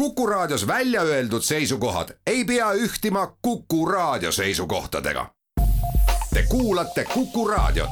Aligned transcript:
Kuku 0.00 0.26
Raadios 0.26 0.66
välja 0.66 1.02
öeldud 1.02 1.42
seisukohad 1.42 2.08
ei 2.26 2.44
pea 2.44 2.72
ühtima 2.72 3.36
Kuku 3.42 3.86
Raadio 3.86 4.32
seisukohtadega. 4.32 5.26
Te 6.34 6.42
kuulate 6.48 7.04
Kuku 7.04 7.48
Raadiot. 7.48 7.90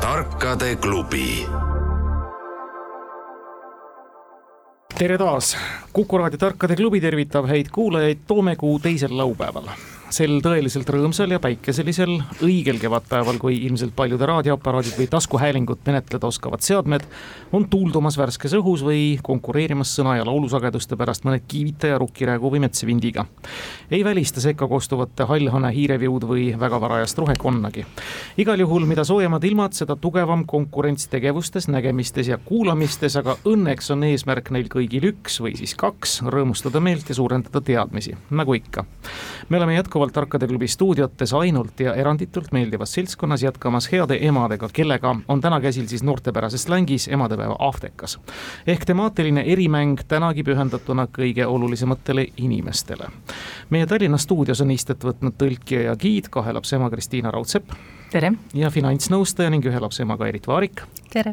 tarkade 0.00 0.76
klubi 0.76 1.46
tere 4.98 5.18
taas, 5.18 5.56
Kuku 5.92 6.18
raadio 6.18 6.38
Tarkade 6.38 6.76
klubi 6.76 7.00
tervitab 7.00 7.46
häid 7.46 7.66
kuulajaid 7.72 8.18
toomekuu 8.26 8.78
teisel 8.78 9.18
laupäeval 9.18 9.68
sel 10.12 10.40
tõeliselt 10.44 10.88
rõõmsal 10.92 11.32
ja 11.32 11.38
päikeselisel 11.40 12.18
õigel 12.44 12.76
kevadpäeval, 12.82 13.38
kui 13.40 13.56
ilmselt 13.64 13.94
paljude 13.96 14.26
raadioaparaadid 14.28 14.98
või 14.98 15.08
taskuhäälingut 15.10 15.80
menetleda 15.88 16.28
oskavad 16.28 16.60
seadmed 16.64 17.06
on 17.56 17.64
tuuldumas 17.72 18.18
värskes 18.20 18.52
õhus 18.58 18.84
või 18.84 19.18
konkureerimas 19.24 19.94
sõna- 19.96 20.18
ja 20.18 20.26
laulusageduste 20.28 20.96
pärast 21.00 21.24
mõne 21.24 21.40
kiivitaja, 21.48 21.98
rukkiräägu 21.98 22.50
või 22.52 22.60
metsavindiga. 22.60 23.24
ei 23.90 24.04
välista 24.04 24.40
sekka 24.40 24.68
kostuvate 24.68 25.24
hallhane 25.24 25.72
hiireviud 25.72 26.28
või 26.28 26.58
väga 26.60 26.80
varajast 26.80 27.18
rohekonnagi. 27.18 27.86
igal 28.36 28.60
juhul, 28.60 28.86
mida 28.86 29.04
soojemad 29.04 29.44
ilmad, 29.44 29.72
seda 29.72 29.96
tugevam 29.96 30.46
konkurents 30.46 31.08
tegevustes, 31.08 31.68
nägemistes 31.68 32.28
ja 32.28 32.38
kuulamistes, 32.38 33.16
aga 33.16 33.36
õnneks 33.44 33.90
on 33.92 34.04
eesmärk 34.04 34.50
neil 34.50 34.68
kõigil 34.68 35.08
üks 35.14 35.40
või 35.40 35.56
siis 35.56 35.74
kaks, 35.74 36.22
rõõmustada 36.22 36.80
meelt 36.80 37.08
ja 37.08 37.14
suurendada 37.14 37.60
teadmisi, 37.60 38.16
nagu 38.30 38.54
ikka. 38.54 38.84
me 39.48 39.56
oleme 39.56 39.74
jätkuvalt 39.74 40.01
jätkuvalt 40.02 40.12
Tarkade 40.12 40.46
klubi 40.46 40.68
stuudiotes 40.68 41.32
ainult 41.32 41.80
ja 41.80 41.94
eranditult 41.94 42.52
meeldivas 42.52 42.92
seltskonnas 42.92 43.42
jätkamas 43.42 43.92
heade 43.92 44.18
emadega, 44.20 44.68
kellega 44.72 45.16
on 45.28 45.40
täna 45.40 45.60
käsil 45.60 45.86
siis 45.86 46.02
noortepärases 46.02 46.62
slängis 46.62 47.08
emadepäeva 47.08 47.56
aftekas. 47.58 48.18
ehk 48.66 48.84
temaatiline 48.84 49.44
erimäng 49.46 50.00
tänagi 50.08 50.42
pühendatuna 50.42 51.06
kõige 51.06 51.46
olulisematele 51.46 52.26
inimestele. 52.36 53.08
meie 53.70 53.86
Tallinna 53.86 54.18
stuudios 54.18 54.60
on 54.60 54.70
istet 54.70 55.04
võtnud 55.04 55.38
tõlkija 55.38 55.82
ja 55.82 55.96
giid, 55.96 56.28
kahe 56.30 56.52
lapse 56.52 56.76
ema 56.76 56.90
Kristiina 56.90 57.30
Raudsepp. 57.30 57.70
Tere! 58.12 58.32
ja 58.54 58.70
finantsnõustaja 58.72 59.50
ning 59.52 59.64
ühe 59.66 59.80
lapse 59.80 60.02
ema 60.04 60.16
Kairit 60.20 60.46
Vaarik. 60.48 60.82
tere! 61.12 61.32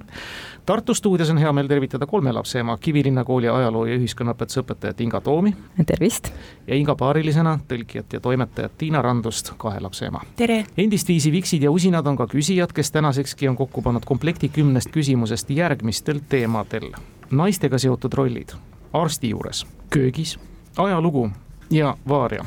Tartu 0.69 0.94
stuudios 0.94 1.31
on 1.33 1.39
hea 1.41 1.52
meel 1.55 1.67
tervitada 1.67 2.05
kolme 2.08 2.31
lapse 2.36 2.59
ema, 2.61 2.77
Kivilinna 2.77 3.23
kooli 3.25 3.49
ajaloo 3.49 3.88
ja 3.89 3.97
ühiskonnaõpetuse 3.97 4.61
õpetajat 4.63 5.02
Inga 5.03 5.21
Toomi. 5.25 5.53
tervist! 5.86 6.31
ja 6.67 6.77
Inga 6.80 6.95
paarilisena 6.95 7.58
tõlkijat 7.67 8.16
ja 8.16 8.23
toimetajat 8.23 8.77
Tiina 8.77 9.02
Randust, 9.02 9.53
kahe 9.58 9.81
lapse 9.83 10.08
ema. 10.08 10.23
tere! 10.39 10.63
endist 10.77 11.08
viisi 11.08 11.31
viksid 11.31 11.67
ja 11.67 11.71
usinad 11.71 12.08
on 12.08 12.17
ka 12.19 12.27
küsijad, 12.31 12.73
kes 12.75 12.91
tänasekski 12.95 13.49
on 13.49 13.59
kokku 13.59 13.81
pannud 13.81 14.05
komplekti 14.05 14.49
kümnest 14.49 14.93
küsimusest 14.95 15.49
järgmistel 15.49 16.23
teemadel. 16.30 16.91
naistega 17.31 17.77
seotud 17.77 18.14
rollid, 18.14 18.55
arsti 18.93 19.36
juures, 19.36 19.66
köögis, 19.89 20.38
ajalugu 20.77 21.30
ja 21.71 21.97
vaaria 22.08 22.45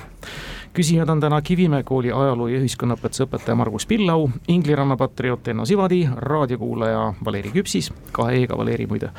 küsijad 0.72 1.08
on 1.08 1.20
täna 1.20 1.42
Kivimäe 1.42 1.82
kooli 1.82 2.12
ajaloo 2.12 2.48
ja 2.48 2.58
ühiskonnaõpetuse 2.60 3.26
õpetaja 3.26 3.54
Margus 3.56 3.86
Pillau, 3.86 4.28
Ingliranna 4.48 4.96
patrioot 4.96 5.48
Enno 5.48 5.66
Sivadi, 5.68 6.08
raadiokuulaja 6.16 7.14
Valeri 7.24 7.50
Küpsis, 7.52 7.90
kahe 8.12 8.38
E-ga 8.42 8.56
Valeri 8.58 8.86
muide, 8.86 9.10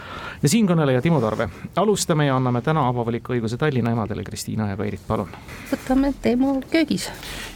ja 0.42 0.50
siinkõneleja 0.50 1.02
Timo 1.02 1.22
Tarve. 1.22 1.50
alustame 1.76 2.26
ja 2.26 2.36
anname 2.36 2.62
täna 2.62 2.88
avavaliku 2.88 3.34
õiguse 3.34 3.58
Tallinna 3.58 3.92
emadele, 3.92 4.24
Kristiina 4.24 4.70
ja 4.70 4.78
Kairit, 4.78 5.02
palun. 5.08 5.30
võtame 5.72 6.14
teema 6.22 6.56
köögis. 6.72 7.10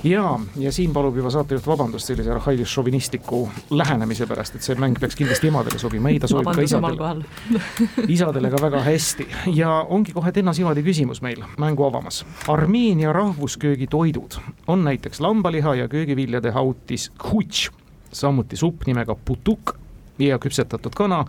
ja, 0.04 0.40
ja 0.58 0.72
siin 0.72 0.94
palub 0.94 1.18
juba 1.18 1.30
saatejuht 1.34 1.68
vabandust 1.68 2.08
sellise 2.08 2.32
arhailis-šovinistliku 2.32 3.50
lähenemise 3.70 4.28
pärast, 4.28 4.56
et 4.56 4.62
see 4.62 4.76
mäng 4.76 5.00
peaks 5.00 5.16
kindlasti 5.16 5.48
emadele 5.48 5.80
sobima, 5.80 6.10
ei 6.10 6.20
ta 6.20 6.28
sobib 6.28 6.54
ka 6.54 6.62
isadele. 6.62 7.26
isadele 8.18 8.54
ka 8.54 8.62
väga 8.62 8.84
hästi 8.86 9.28
ja 9.56 9.82
ongi 9.90 10.14
kohe 10.14 10.32
Enno 10.38 10.54
Sivadi 10.54 10.84
küsimus 10.86 11.22
meil 11.26 11.42
mängu 11.58 11.84
avamas. 11.88 12.26
Armeenia 12.48 13.14
rahvusköögi 13.14 13.87
toidud 13.90 14.40
on 14.68 14.84
näiteks 14.84 15.20
lambaliha 15.20 15.76
ja 15.76 15.88
köögiviljade 15.88 16.52
hautis 16.52 17.12
hutš, 17.32 17.70
samuti 18.12 18.56
supp 18.56 18.88
nimega 18.88 19.16
putuk 19.26 19.78
ja 20.20 20.40
küpsetatud 20.40 20.96
kana, 20.96 21.26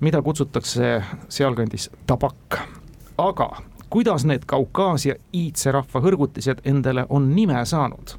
mida 0.00 0.22
kutsutakse 0.22 1.02
sealkandis 1.28 1.90
tabak. 2.06 2.58
aga 3.18 3.50
kuidas 3.90 4.24
need 4.24 4.42
Kaukaasia 4.46 5.14
iidse 5.32 5.72
rahva 5.72 6.00
hõrgutised 6.00 6.62
endale 6.64 7.06
on 7.08 7.34
nime 7.36 7.64
saanud? 7.64 8.16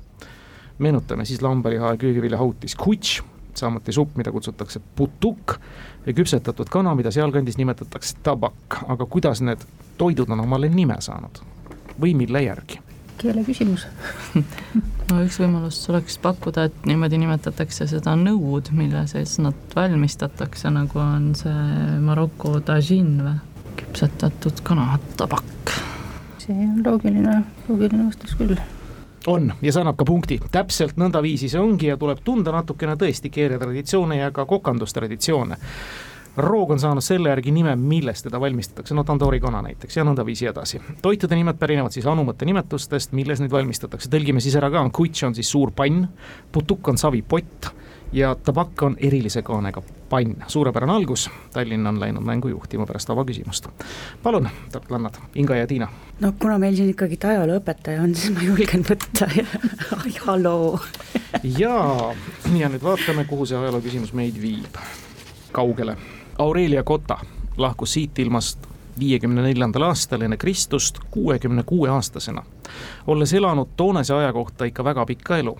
meenutame 0.79 1.25
siis 1.25 1.41
lambaliha 1.41 1.93
ja 1.93 1.97
köögivilja 1.97 2.37
hautis 2.37 2.77
hutš, 2.85 3.21
samuti 3.53 3.91
supp, 3.91 4.15
mida 4.17 4.31
kutsutakse 4.31 4.81
putuk 4.95 5.59
ja 6.05 6.13
küpsetatud 6.13 6.69
kana, 6.69 6.95
mida 6.95 7.11
sealkandis 7.11 7.57
nimetatakse 7.57 8.17
tabak, 8.23 8.81
aga 8.87 9.05
kuidas 9.05 9.41
need 9.41 9.61
toidud 9.97 10.29
on 10.29 10.39
omale 10.39 10.69
nime 10.69 10.97
saanud 10.99 11.43
või 12.01 12.15
mille 12.17 12.43
järgi? 12.43 12.79
Keele 13.21 13.45
küsimus. 13.47 13.87
No 15.11 15.17
üks 15.25 15.41
võimalus 15.41 15.75
oleks 15.91 16.15
pakkuda, 16.23 16.69
et 16.69 16.85
niimoodi 16.87 17.17
nimetatakse 17.19 17.83
seda 17.89 18.13
nõud, 18.15 18.69
mille 18.71 19.01
sees 19.11 19.33
nad 19.43 19.73
valmistatakse, 19.75 20.69
nagu 20.71 21.01
on 21.03 21.33
see 21.35 21.97
Maroko 21.99 22.53
tagin 22.63 23.17
või, 23.19 23.33
küpsetatud 23.81 24.61
kanatabak. 24.63 25.73
see 26.39 26.55
on 26.55 26.79
loogiline, 26.85 27.41
loogiline 27.67 28.05
vastus 28.05 28.37
küll. 28.39 28.55
On 29.27 29.51
ja 29.59 29.73
see 29.73 29.83
annab 29.83 29.99
ka 29.99 30.07
punkti, 30.07 30.39
täpselt 30.53 30.95
nõndaviisi 30.95 31.51
see 31.51 31.59
ongi 31.59 31.91
ja 31.91 31.97
tuleb 31.99 32.23
tunda 32.23 32.55
natukene 32.55 32.95
tõesti 32.95 33.33
keeletraditsioone 33.33 34.21
ja 34.21 34.31
ka 34.31 34.47
kokandustraditsioone 34.47 35.59
roog 36.37 36.71
on 36.71 36.79
saanud 36.79 37.03
selle 37.03 37.29
järgi 37.29 37.51
nime, 37.51 37.75
millest 37.75 38.25
teda 38.27 38.39
valmistatakse, 38.39 38.95
no 38.95 39.03
tandoori 39.03 39.39
kana 39.43 39.61
näiteks 39.65 39.97
ja 39.97 40.05
nõndaviisi 40.07 40.47
edasi. 40.49 40.81
toitude 41.01 41.35
nimed 41.35 41.59
pärinevad 41.59 41.91
siis 41.91 42.07
anumate 42.07 42.45
nimetustest, 42.45 43.11
milles 43.11 43.41
neid 43.43 43.51
valmistatakse, 43.51 44.09
tõlgime 44.09 44.39
siis 44.39 44.55
ära 44.55 44.71
ka, 44.71 44.83
kutš 44.93 45.27
on 45.27 45.35
siis 45.35 45.51
suur 45.51 45.71
pann, 45.75 46.07
putuk 46.51 46.87
on 46.87 46.97
savipott 46.97 47.71
ja 48.11 48.35
tabak 48.35 48.83
on 48.83 48.95
erilise 48.99 49.41
kaanega 49.41 49.83
pann. 50.09 50.35
suurepärane 50.47 50.93
algus, 50.93 51.29
Tallinn 51.53 51.87
on 51.87 51.99
läinud 51.99 52.23
mängu 52.23 52.47
juhtima 52.47 52.85
pärast 52.85 53.09
avaküsimust. 53.09 53.67
palun, 54.23 54.49
tartlannad, 54.71 55.19
Inga 55.35 55.55
ja 55.55 55.67
Tiina. 55.67 55.87
no 56.19 56.33
kuna 56.39 56.57
meil 56.57 56.75
siin 56.75 56.89
ikkagi 56.89 57.19
ajalooõpetaja 57.23 58.01
on, 58.01 58.15
siis 58.15 58.33
ma 58.35 58.43
julgen 58.43 58.85
võtta 58.87 59.27
ajaloo 60.05 60.79
jaa, 61.43 62.15
ja 62.55 62.69
nüüd 62.69 62.83
vaatame, 62.83 63.25
kuhu 63.25 63.45
see 63.45 63.57
ajaloo 63.57 63.81
küsimus 63.81 64.13
meid 64.13 64.41
viib. 64.41 64.79
kaugele 65.51 65.97
Aurelia 66.41 66.83
Cotta 66.83 67.17
lahkus 67.57 67.93
siit 67.93 68.19
ilmast 68.19 68.63
viiekümne 68.99 69.43
neljandal 69.45 69.85
aastal 69.91 70.23
enne 70.25 70.37
Kristust 70.41 70.97
kuuekümne 71.11 71.63
kuue 71.69 71.89
aastasena, 71.89 72.41
olles 73.07 73.33
elanud 73.37 73.75
toonase 73.77 74.13
aja 74.15 74.33
kohta 74.33 74.65
ikka 74.65 74.83
väga 74.83 75.05
pikka 75.05 75.37
elu. 75.37 75.57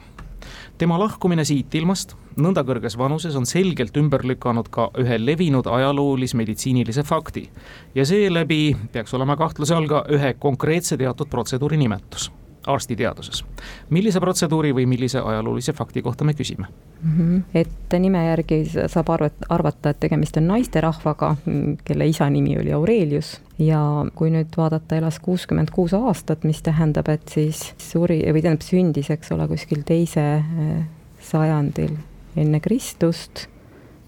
tema 0.78 0.98
lahkumine 1.00 1.46
siit 1.46 1.76
ilmast 1.76 2.16
nõnda 2.38 2.66
kõrges 2.66 2.98
vanuses 2.98 3.36
on 3.38 3.46
selgelt 3.46 3.98
ümber 3.98 4.26
lükanud 4.26 4.74
ka 4.74 4.90
ühe 4.98 5.22
levinud 5.22 5.70
ajaloolis-meditsiinilise 5.70 7.04
fakti. 7.04 7.50
Ja 7.96 8.06
seeläbi 8.06 8.76
peaks 8.92 9.14
olema 9.14 9.38
kahtluse 9.38 9.76
all 9.76 9.88
ka 9.88 10.06
ühe 10.10 10.34
konkreetse 10.34 10.98
teatud 10.98 11.30
protseduuri 11.30 11.78
nimetus 11.78 12.32
arstiteaduses. 12.68 13.46
millise 13.90 14.20
protseduuri 14.20 14.74
või 14.76 14.86
millise 14.86 15.20
ajaloolise 15.20 15.74
fakti 15.74 16.02
kohta 16.02 16.24
me 16.24 16.34
küsime 16.34 16.66
mm? 17.04 17.18
-hmm. 17.18 17.42
et 17.54 18.00
nime 18.00 18.26
järgi 18.26 18.66
saab 18.88 19.10
arvata, 19.10 19.46
arvata, 19.50 19.90
et 19.90 20.00
tegemist 20.00 20.38
on 20.38 20.48
naisterahvaga, 20.48 21.36
kelle 21.84 22.08
isa 22.08 22.30
nimi 22.30 22.58
oli 22.60 22.74
Aurelius 22.74 23.42
ja 23.60 24.06
kui 24.16 24.30
nüüd 24.30 24.58
vaadata, 24.58 24.96
elas 24.96 25.20
kuuskümmend 25.20 25.70
kuus 25.72 25.94
aastat, 25.94 26.44
mis 26.44 26.62
tähendab, 26.62 27.10
et 27.10 27.28
siis 27.30 27.74
suri 27.78 28.22
või 28.34 28.42
tähendab 28.42 28.66
sündis, 28.66 29.10
eks 29.10 29.32
ole, 29.32 29.48
kuskil 29.48 29.84
teise 29.86 30.26
eh, 30.42 30.84
sajandil 31.20 31.96
enne 32.36 32.60
Kristust, 32.60 33.48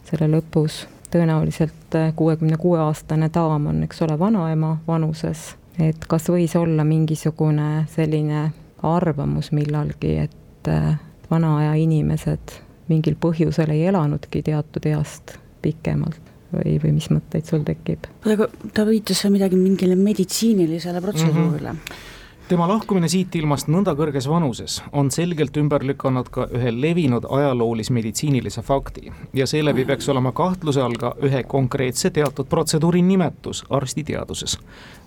selle 0.09 0.29
lõpus 0.37 0.85
tõenäoliselt 1.13 1.95
eh, 1.95 2.13
kuuekümne 2.15 2.57
kuue 2.57 2.79
aastane 2.79 3.29
daam 3.33 3.67
on, 3.67 3.83
eks 3.83 4.01
ole, 4.01 4.19
vanaema 4.19 4.77
vanuses 4.87 5.53
et 5.79 6.05
kas 6.09 6.29
võis 6.29 6.55
olla 6.59 6.83
mingisugune 6.83 7.85
selline 7.93 8.51
arvamus 8.83 9.51
millalgi, 9.55 10.17
et 10.27 10.69
äh, 10.69 10.93
vana 11.31 11.57
aja 11.61 11.73
inimesed 11.79 12.59
mingil 12.91 13.15
põhjusel 13.19 13.71
ei 13.73 13.87
elanudki 13.87 14.43
teatud 14.43 14.85
east 14.91 15.37
pikemalt 15.63 16.19
või, 16.53 16.77
või 16.83 16.95
mis 16.97 17.09
mõtteid 17.09 17.47
sul 17.49 17.63
tekib? 17.67 18.09
aga 18.27 18.49
ta 18.75 18.85
viitas 18.87 19.23
seal 19.23 19.33
midagi 19.33 19.59
mingile 19.59 19.95
meditsiinilisele 19.99 21.01
protseduurile 21.01 21.71
mm. 21.73 21.79
-hmm 21.79 22.11
tema 22.47 22.65
lahkumine 22.67 23.07
siit 23.07 23.35
ilmast 23.39 23.69
nõnda 23.71 23.93
kõrges 23.95 24.25
vanuses 24.27 24.81
on 24.91 25.07
selgelt 25.13 25.55
ümber 25.59 25.83
lükanud 25.87 26.27
ka 26.33 26.47
ühe 26.51 26.73
levinud 26.75 27.23
ajaloolis-meditsiinilise 27.29 28.61
fakti 28.67 29.11
ja 29.33 29.47
seeläbi 29.47 29.85
peaks 29.87 30.09
olema 30.11 30.33
kahtluse 30.35 30.81
all 30.83 30.97
ka 30.99 31.13
ühe 31.23 31.43
konkreetse 31.47 32.11
teatud 32.11 32.49
protseduuri 32.51 33.01
nimetus 33.01 33.63
arstiteaduses. 33.69 34.57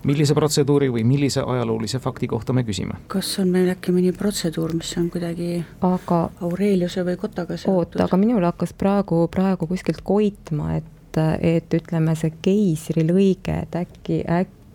millise 0.04 0.34
protseduuri 0.34 0.88
või 0.92 1.04
millise 1.04 1.40
ajaloolise 1.40 1.98
fakti 1.98 2.26
kohta 2.26 2.52
me 2.52 2.64
küsime? 2.64 2.96
kas 3.06 3.38
on 3.38 3.52
meil 3.52 3.68
äkki 3.74 3.92
mõni 3.92 4.16
protseduur, 4.16 4.72
mis 4.72 4.96
on 4.96 5.10
kuidagi 5.10 5.64
aga 5.80 6.30
Aureliuse 6.40 7.04
või 7.04 7.16
Kotaga 7.20 7.52
oota, 7.52 7.62
seotud? 7.68 8.00
aga 8.00 8.16
minul 8.16 8.48
hakkas 8.48 8.72
praegu, 8.72 9.26
praegu 9.28 9.66
kuskilt 9.66 10.00
koitma, 10.04 10.76
et, 10.80 11.20
et 11.40 11.80
ütleme, 11.80 12.16
see 12.16 12.32
keisrilõige, 12.42 13.60
et 13.66 13.82
äkki, 13.84 14.22
äkki, 14.24 14.65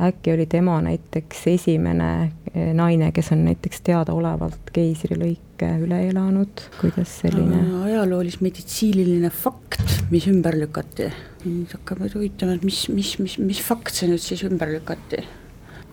äkki 0.00 0.32
oli 0.32 0.46
tema 0.50 0.78
näiteks 0.84 1.46
esimene 1.52 2.10
eh, 2.54 2.72
naine, 2.76 3.12
kes 3.12 3.32
on 3.34 3.44
näiteks 3.46 3.82
teadaolevalt 3.86 4.72
keisrilõike 4.74 5.68
üle 5.84 6.00
elanud, 6.08 6.64
kuidas 6.80 7.18
selline 7.22 7.60
ajaloolis-meditsiiniline 7.86 9.30
fakt, 9.34 9.84
mis 10.10 10.26
ümber 10.30 10.58
lükati. 10.58 11.10
nüüd 11.42 11.74
hakkab 11.74 12.04
nüüd 12.04 12.14
huvitama, 12.14 12.56
et 12.58 12.64
mis, 12.66 12.86
mis, 12.88 13.16
mis, 13.18 13.38
mis 13.42 13.62
fakt 13.62 13.94
see 13.96 14.10
nüüd 14.10 14.22
siis 14.22 14.44
ümber 14.48 14.70
lükati? 14.72 15.24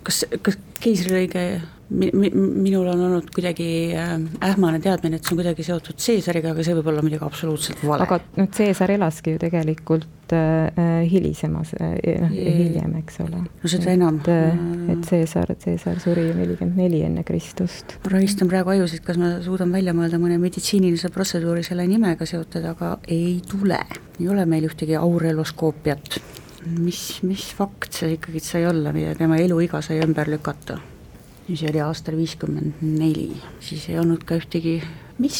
kas, 0.04 0.24
kas 0.46 0.58
keisrilõige 0.80 1.44
minul 1.90 2.88
on 2.88 3.02
olnud 3.02 3.30
kuidagi 3.34 3.96
äh, 3.98 4.14
ähmane 4.46 4.80
teadmine, 4.80 5.18
et 5.18 5.26
see 5.26 5.34
on 5.34 5.40
kuidagi 5.40 5.66
seotud 5.66 5.98
Caesariga, 5.98 6.52
aga 6.54 6.66
see 6.66 6.76
võib 6.78 6.90
olla 6.92 7.02
muidugi 7.02 7.26
absoluutselt 7.26 7.82
vale. 7.82 8.06
aga 8.06 8.20
noh, 8.38 8.50
Caesar 8.54 8.94
elaski 8.94 9.34
ju 9.34 9.40
tegelikult 9.42 10.36
äh, 10.38 11.08
hilisemas 11.10 11.74
äh,, 11.80 11.96
noh 12.22 12.36
hiljem, 12.36 12.94
eks 13.02 13.18
ole. 13.26 13.42
no 13.42 13.72
seda 13.74 13.96
enam. 13.96 14.20
et, 14.22 14.30
äh, 14.36 14.92
et 14.94 15.10
Caesar, 15.10 15.56
Caesar 15.64 15.98
suri 16.04 16.28
ju 16.28 16.36
nelikümmend 16.38 16.78
neli 16.78 17.02
enne 17.08 17.26
Kristust. 17.26 17.98
ma 18.06 18.14
rahistan 18.14 18.52
praegu 18.52 18.76
ajusid, 18.76 19.02
kas 19.08 19.18
ma 19.22 19.32
suudan 19.46 19.74
välja 19.74 19.96
mõelda 19.98 20.22
mõne 20.22 20.38
meditsiinilise 20.42 21.10
protseduuri 21.16 21.66
selle 21.66 21.88
nimega 21.90 22.30
seotud, 22.30 22.70
aga 22.70 23.00
ei 23.08 23.40
tule. 23.50 23.82
ei 24.20 24.30
ole 24.30 24.46
meil 24.46 24.70
ühtegi 24.70 24.94
aureloskoopiat. 25.00 26.22
mis, 26.78 27.02
mis 27.26 27.50
fakt 27.58 27.98
see 27.98 28.14
ikkagi 28.20 28.46
sai 28.46 28.66
olla, 28.70 28.94
mida 28.94 29.18
tema 29.18 29.42
eluiga 29.42 29.82
sai 29.82 30.04
ümber 30.06 30.30
lükata? 30.30 30.78
Mis 31.50 31.64
oli 31.70 31.82
aastal 31.82 32.18
viiskümmend 32.18 32.82
neli, 32.82 33.32
siis 33.64 33.90
ei 33.90 34.00
olnud 34.00 34.22
ka 34.28 34.38
ühtegi, 34.38 34.80
mis 35.20 35.40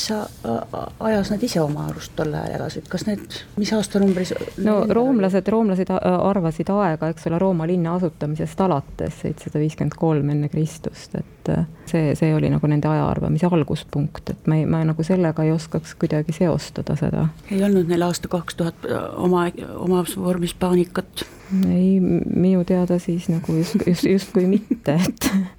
ajas 1.00 1.30
nad 1.32 1.44
ise 1.46 1.62
oma 1.62 1.86
arust 1.88 2.16
tol 2.18 2.34
ajal 2.34 2.56
elasid, 2.58 2.88
kas 2.92 3.06
need, 3.08 3.38
mis 3.60 3.72
aastanumbris 3.76 4.34
no 4.66 4.80
roomlased, 4.90 5.48
roomlased 5.54 5.92
arvasid 5.94 6.72
aega, 6.74 7.12
eks 7.14 7.30
ole, 7.30 7.40
Rooma 7.40 7.68
linna 7.70 7.94
asutamisest 8.00 8.62
alates, 8.66 9.22
seitsesada 9.22 9.62
viiskümmend 9.62 9.96
kolm 10.00 10.34
enne 10.34 10.50
Kristust, 10.52 11.16
et 11.20 11.52
äh, 11.54 11.68
see, 11.90 12.16
see 12.20 12.34
oli 12.36 12.50
nagu 12.52 12.72
nende 12.72 12.90
aja 12.92 13.06
arvamise 13.08 13.48
alguspunkt, 13.52 14.34
et 14.34 14.50
ma 14.50 14.60
ei, 14.60 14.66
ma 14.70 14.82
nagu 14.90 15.06
sellega 15.06 15.46
ei 15.46 15.54
oskaks 15.56 15.94
kuidagi 16.02 16.36
seostada 16.36 16.98
seda. 17.00 17.28
ei 17.52 17.62
olnud 17.64 17.92
neil 17.92 18.08
aasta 18.10 18.32
kaks 18.32 18.60
tuhat 18.60 18.90
oma, 19.16 19.46
omas 19.78 20.18
vormis 20.18 20.58
paanikat? 20.58 21.28
ei, 21.70 22.00
minu 22.02 22.66
teada 22.68 23.00
siis 23.00 23.30
nagu 23.30 23.62
just, 23.62 23.80
just, 23.86 24.10
justkui 24.10 24.50
mitte, 24.50 25.00
et 25.00 25.32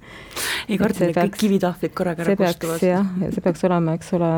ei 0.69 0.77
see 0.77 1.09
et 1.09 1.17
kõik 1.17 1.37
kivitahvlid 1.43 1.93
korraga 1.95 2.23
ära 2.25 2.35
kustuvad? 2.39 2.83
jah, 2.85 3.07
see 3.33 3.43
peaks 3.43 3.63
olema, 3.67 3.95
eks 3.97 4.11
ole, 4.17 4.29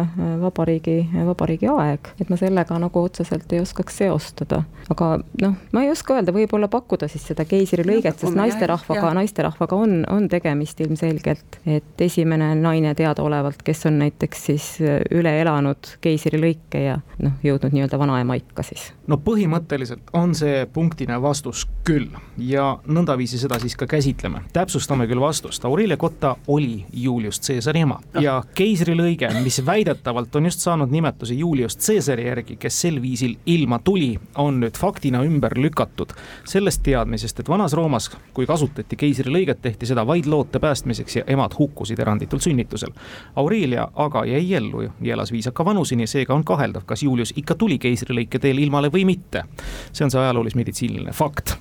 vabariigi, 0.42 0.98
vabariigi 1.28 1.70
aeg, 1.72 2.10
et 2.22 2.32
ma 2.32 2.40
sellega 2.40 2.78
nagu 2.82 3.04
otseselt 3.04 3.52
ei 3.54 3.62
oskaks 3.64 4.00
seostada. 4.04 4.64
aga 4.94 5.10
noh, 5.42 5.56
ma 5.76 5.84
ei 5.86 5.92
oska 5.94 6.18
öelda, 6.18 6.34
võib-olla 6.36 6.70
pakkuda 6.72 7.10
siis 7.12 7.26
seda 7.32 7.46
keisrilõiget, 7.50 8.20
sest 8.20 8.38
naisterahvaga, 8.38 9.14
naisterahvaga 9.20 9.80
on, 9.86 10.02
on 10.12 10.28
tegemist 10.32 10.82
ilmselgelt, 10.84 11.60
et 11.66 12.06
esimene 12.08 12.54
naine 12.60 12.94
teadaolevalt, 12.98 13.64
kes 13.66 13.86
on 13.90 14.00
näiteks 14.04 14.46
siis 14.50 14.70
üle 15.14 15.36
elanud 15.42 15.96
keisrilõike 16.04 16.84
ja 16.88 17.00
noh, 17.24 17.38
jõudnud 17.46 17.76
nii-öelda 17.76 18.00
vanaema 18.02 18.38
ikka 18.40 18.66
siis. 18.66 18.90
no 19.08 19.20
põhimõtteliselt 19.24 20.14
on 20.18 20.36
see 20.38 20.66
punktine 20.74 21.20
vastus 21.22 21.66
küll 21.88 22.10
ja 22.38 22.74
nõndaviisi 22.88 23.40
seda 23.42 23.60
siis 23.62 23.76
ka 23.80 23.88
käsitleme. 23.90 24.44
täpsustame 24.54 25.08
küll 25.10 25.22
vastust, 25.24 25.63
Aurelia 25.68 25.98
Cotta 25.98 26.36
oli 26.48 26.86
Julius 26.94 27.42
Caesari 27.42 27.80
ema 27.80 28.00
ja 28.20 28.44
keisrilõige, 28.56 29.30
mis 29.44 29.62
väidetavalt 29.66 30.36
on 30.36 30.46
just 30.46 30.60
saanud 30.60 30.92
nimetuse 30.92 31.34
Julius 31.34 31.78
Caesari 31.78 32.26
järgi, 32.28 32.56
kes 32.60 32.82
sel 32.82 33.02
viisil 33.02 33.36
ilma 33.46 33.80
tuli, 33.80 34.20
on 34.38 34.60
nüüd 34.64 34.78
faktina 34.80 35.24
ümber 35.24 35.56
lükatud. 35.58 36.12
sellest 36.46 36.84
teadmisest, 36.84 37.40
et 37.40 37.50
Vanas 37.50 37.74
Roomas, 37.74 38.10
kui 38.34 38.46
kasutati 38.46 38.96
keisrilõiget, 38.96 39.62
tehti 39.62 39.86
seda 39.86 40.08
vaid 40.08 40.26
loote 40.26 40.60
päästmiseks 40.60 41.16
ja 41.16 41.24
emad 41.28 41.56
hukkusid 41.60 42.00
eranditult 42.00 42.42
sünnitusel. 42.42 42.92
Aurelia 43.36 43.88
aga 43.96 44.26
jäi 44.26 44.54
ellu 44.54 44.82
ja 44.82 45.14
elas 45.14 45.32
viisaka 45.32 45.66
vanuseni, 45.66 46.08
seega 46.08 46.34
on 46.34 46.44
kaheldav, 46.44 46.84
kas 46.86 47.04
Julius 47.04 47.34
ikka 47.36 47.56
tuli 47.56 47.78
keisrilõike 47.80 48.40
teel 48.40 48.58
ilmale 48.58 48.92
või 48.92 49.06
mitte. 49.06 49.44
see 49.92 50.06
on 50.06 50.12
see 50.12 50.20
ajaloolis-meditsiiniline 50.20 51.14
fakt. 51.14 51.56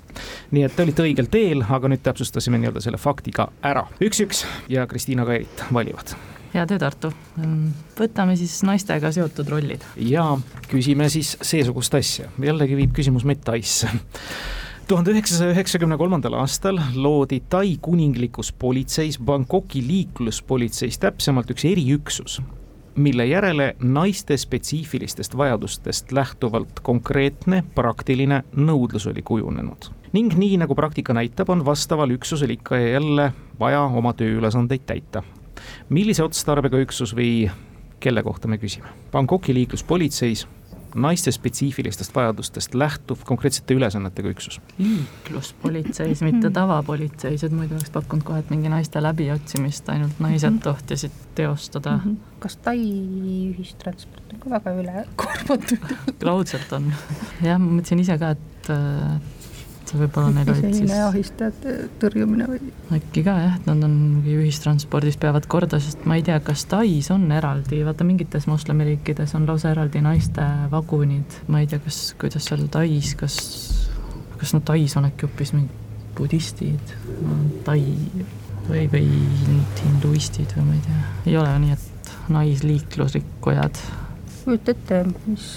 nii 0.50 0.62
et 0.64 0.76
te 0.76 0.82
olite 0.82 1.02
õigel 1.02 1.28
teel, 1.30 1.64
aga 1.68 1.88
nüüd 1.88 2.02
täpsustasime 2.02 2.58
nii-öelda 2.58 2.80
selle 2.80 2.98
fakti 2.98 3.30
ka 3.30 3.48
ära. 3.62 3.86
Üks-üks 4.00 4.44
ja 4.68 4.86
Kristiina 4.86 5.26
Kairit 5.28 5.64
valivad. 5.72 6.14
hea 6.54 6.66
töö, 6.66 6.78
Tartu. 6.78 7.12
võtame 7.98 8.36
siis 8.36 8.62
naistega 8.62 9.12
seotud 9.12 9.48
rollid. 9.48 9.84
ja 9.96 10.38
küsime 10.70 11.08
siis 11.08 11.36
seesugust 11.42 11.94
asja, 11.94 12.30
jällegi 12.40 12.76
viib 12.76 12.92
küsimus 12.96 13.24
meid 13.28 13.44
Taisse 13.44 13.90
tuhande 14.88 15.10
üheksasaja 15.14 15.54
üheksakümne 15.54 15.96
kolmandal 15.96 16.34
aastal 16.36 16.80
loodi 16.94 17.40
Tai 17.48 17.76
kuninglikus 17.80 18.52
politseis, 18.52 19.18
Bangkoki 19.18 19.80
liikluspolitseis 19.86 20.98
täpsemalt 20.98 21.50
üks 21.54 21.64
eriüksus, 21.64 22.40
mille 22.96 23.26
järele 23.26 23.70
naiste 23.80 24.36
spetsiifilistest 24.36 25.36
vajadustest 25.36 26.12
lähtuvalt 26.12 26.82
konkreetne 26.84 27.62
praktiline 27.74 28.42
nõudlus 28.56 29.08
oli 29.08 29.22
kujunenud. 29.22 30.01
Ning 30.12 30.34
nii, 30.36 30.56
nagu 30.60 30.76
praktika 30.76 31.14
näitab, 31.16 31.50
on 31.52 31.64
vastaval 31.64 32.10
üksusel 32.16 32.52
ikka 32.56 32.76
ja 32.76 32.96
jälle 32.98 33.32
vaja 33.60 33.82
oma 33.82 34.12
tööülesandeid 34.12 34.86
täita. 34.86 35.22
millise 35.88 36.24
otstarbega 36.24 36.80
üksus 36.82 37.14
või 37.16 37.50
kelle 38.00 38.22
kohta 38.22 38.48
me 38.48 38.58
küsime? 38.58 38.90
Bangkoki 39.12 39.54
liikluspolitseis 39.54 40.46
naiste 40.94 41.32
spetsiifilistest 41.32 42.14
vajadustest 42.14 42.74
lähtuv 42.74 43.24
konkreetsete 43.24 43.74
ülesannetega 43.74 44.28
üksus. 44.28 44.60
liikluspolitseis, 44.78 46.22
mitte 46.22 46.50
tavapolitseis, 46.50 47.44
et 47.44 47.52
muidu 47.52 47.78
oleks 47.78 47.90
pakkunud 47.90 48.24
kohe, 48.24 48.38
et 48.42 48.50
mingi 48.50 48.68
naiste 48.68 49.02
läbiotsimist 49.02 49.88
ainult 49.88 50.20
naised 50.20 50.60
tohtisid 50.62 51.14
teostada. 51.34 52.00
kas 52.38 52.56
Tai 52.56 52.76
ühistransport 52.76 54.34
on 54.34 54.40
ka 54.40 54.50
väga 54.50 54.74
ülekoormatud? 54.82 55.94
raudselt 56.28 56.72
on. 56.72 56.92
jah, 57.42 57.58
ma 57.58 57.78
mõtlesin 57.78 58.04
ise 58.04 58.18
ka, 58.18 58.34
et 58.36 58.72
see 59.92 60.00
võib-olla 60.00 60.30
neil 60.32 60.50
olid 60.52 60.76
siis 60.76 60.92
ahistajate 60.96 61.74
tõrjumine 62.00 62.46
või? 62.48 62.72
äkki 62.96 63.24
ka 63.26 63.34
jah, 63.36 63.56
et 63.58 63.68
nad 63.68 63.84
on 63.84 63.94
mingi 63.98 64.36
ühistranspordis 64.40 65.18
peavad 65.20 65.46
korda, 65.52 65.80
sest 65.82 66.06
ma 66.08 66.16
ei 66.18 66.24
tea, 66.26 66.38
kas 66.44 66.64
Tais 66.70 67.10
on 67.12 67.28
eraldi, 67.34 67.82
vaata 67.86 68.06
mingites 68.08 68.48
moslemiriikides 68.48 69.36
on 69.38 69.46
lausa 69.48 69.72
eraldi 69.74 70.02
naiste 70.04 70.46
vagunid, 70.72 71.38
ma 71.52 71.62
ei 71.62 71.68
tea, 71.70 71.82
kas, 71.84 72.00
kuidas 72.20 72.48
seal 72.48 72.64
Tais, 72.72 73.12
kas, 73.20 73.38
kas 74.40 74.56
nad 74.56 74.66
Tais 74.68 74.96
on 75.00 75.10
äkki 75.10 75.28
hoopis 75.28 75.54
mingid 75.56 75.78
budistid, 76.16 76.96
Tai 77.66 77.78
või, 78.68 78.86
või 78.92 79.06
hinduistid 79.82 80.56
või 80.56 80.66
ma 80.66 80.76
ei 80.78 80.84
tea, 80.88 81.04
ei 81.30 81.38
ole 81.40 81.54
nii, 81.66 81.78
et 81.78 82.12
naisliiklusrikkujad. 82.32 83.80
Kujuta 84.42 84.74
ette, 84.74 85.04
mis 85.26 85.48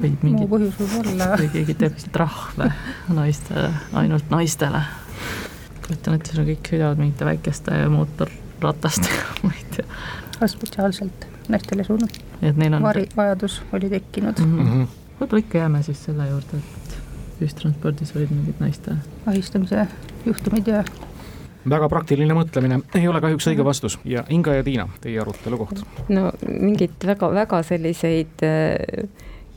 või 0.00 0.12
muu 0.14 0.28
mingi 0.30 0.48
põhjus 0.50 0.78
võib 0.78 0.94
olla. 1.02 1.32
või 1.38 1.50
keegi 1.56 1.74
teeb 1.82 1.98
trahve 2.14 2.70
naistele, 3.08 3.72
ainult 4.02 4.30
naistele. 4.30 4.84
kujutan 5.86 6.18
ette, 6.18 6.32
seal 6.34 6.48
kõik 6.52 6.72
sõidavad 6.72 7.02
mingite 7.02 7.28
väikeste 7.28 7.82
mootorratastega, 7.92 9.28
ma 9.44 9.52
ei 9.56 9.68
tea. 9.76 10.46
spetsiaalselt 10.46 11.28
naistele 11.48 11.84
suunatud 11.84 12.28
et 12.42 12.58
neil 12.58 12.76
on 12.78 12.82
vari, 12.82 13.06
vajadus 13.16 13.62
oli 13.72 13.90
tekkinud 13.90 14.38
mm. 14.38 14.54
Mhm. 14.54 14.72
-hmm. 14.72 14.86
võib-olla 15.20 15.44
ikka 15.44 15.58
jääme 15.58 15.82
siis 15.82 16.04
selle 16.04 16.28
juurde, 16.28 16.58
et 16.62 16.96
ühistranspordis 17.42 18.14
olid 18.16 18.30
mingid 18.30 18.60
naiste 18.60 18.96
ahistamise 19.26 19.86
juhtumid 20.26 20.66
ja 20.66 20.84
väga 21.68 21.88
praktiline 21.88 22.34
mõtlemine, 22.34 22.80
ei 22.94 23.08
ole 23.08 23.20
kahjuks 23.20 23.46
õige 23.50 23.64
vastus 23.64 23.98
ja 24.04 24.24
Inga 24.28 24.54
ja 24.54 24.64
Tiina, 24.64 24.88
teie 25.00 25.20
arutelu 25.20 25.58
koht. 25.58 25.82
no 26.08 26.30
mingit 26.48 27.06
väga-väga 27.06 27.62
selliseid 27.62 28.46
äh, 28.46 29.08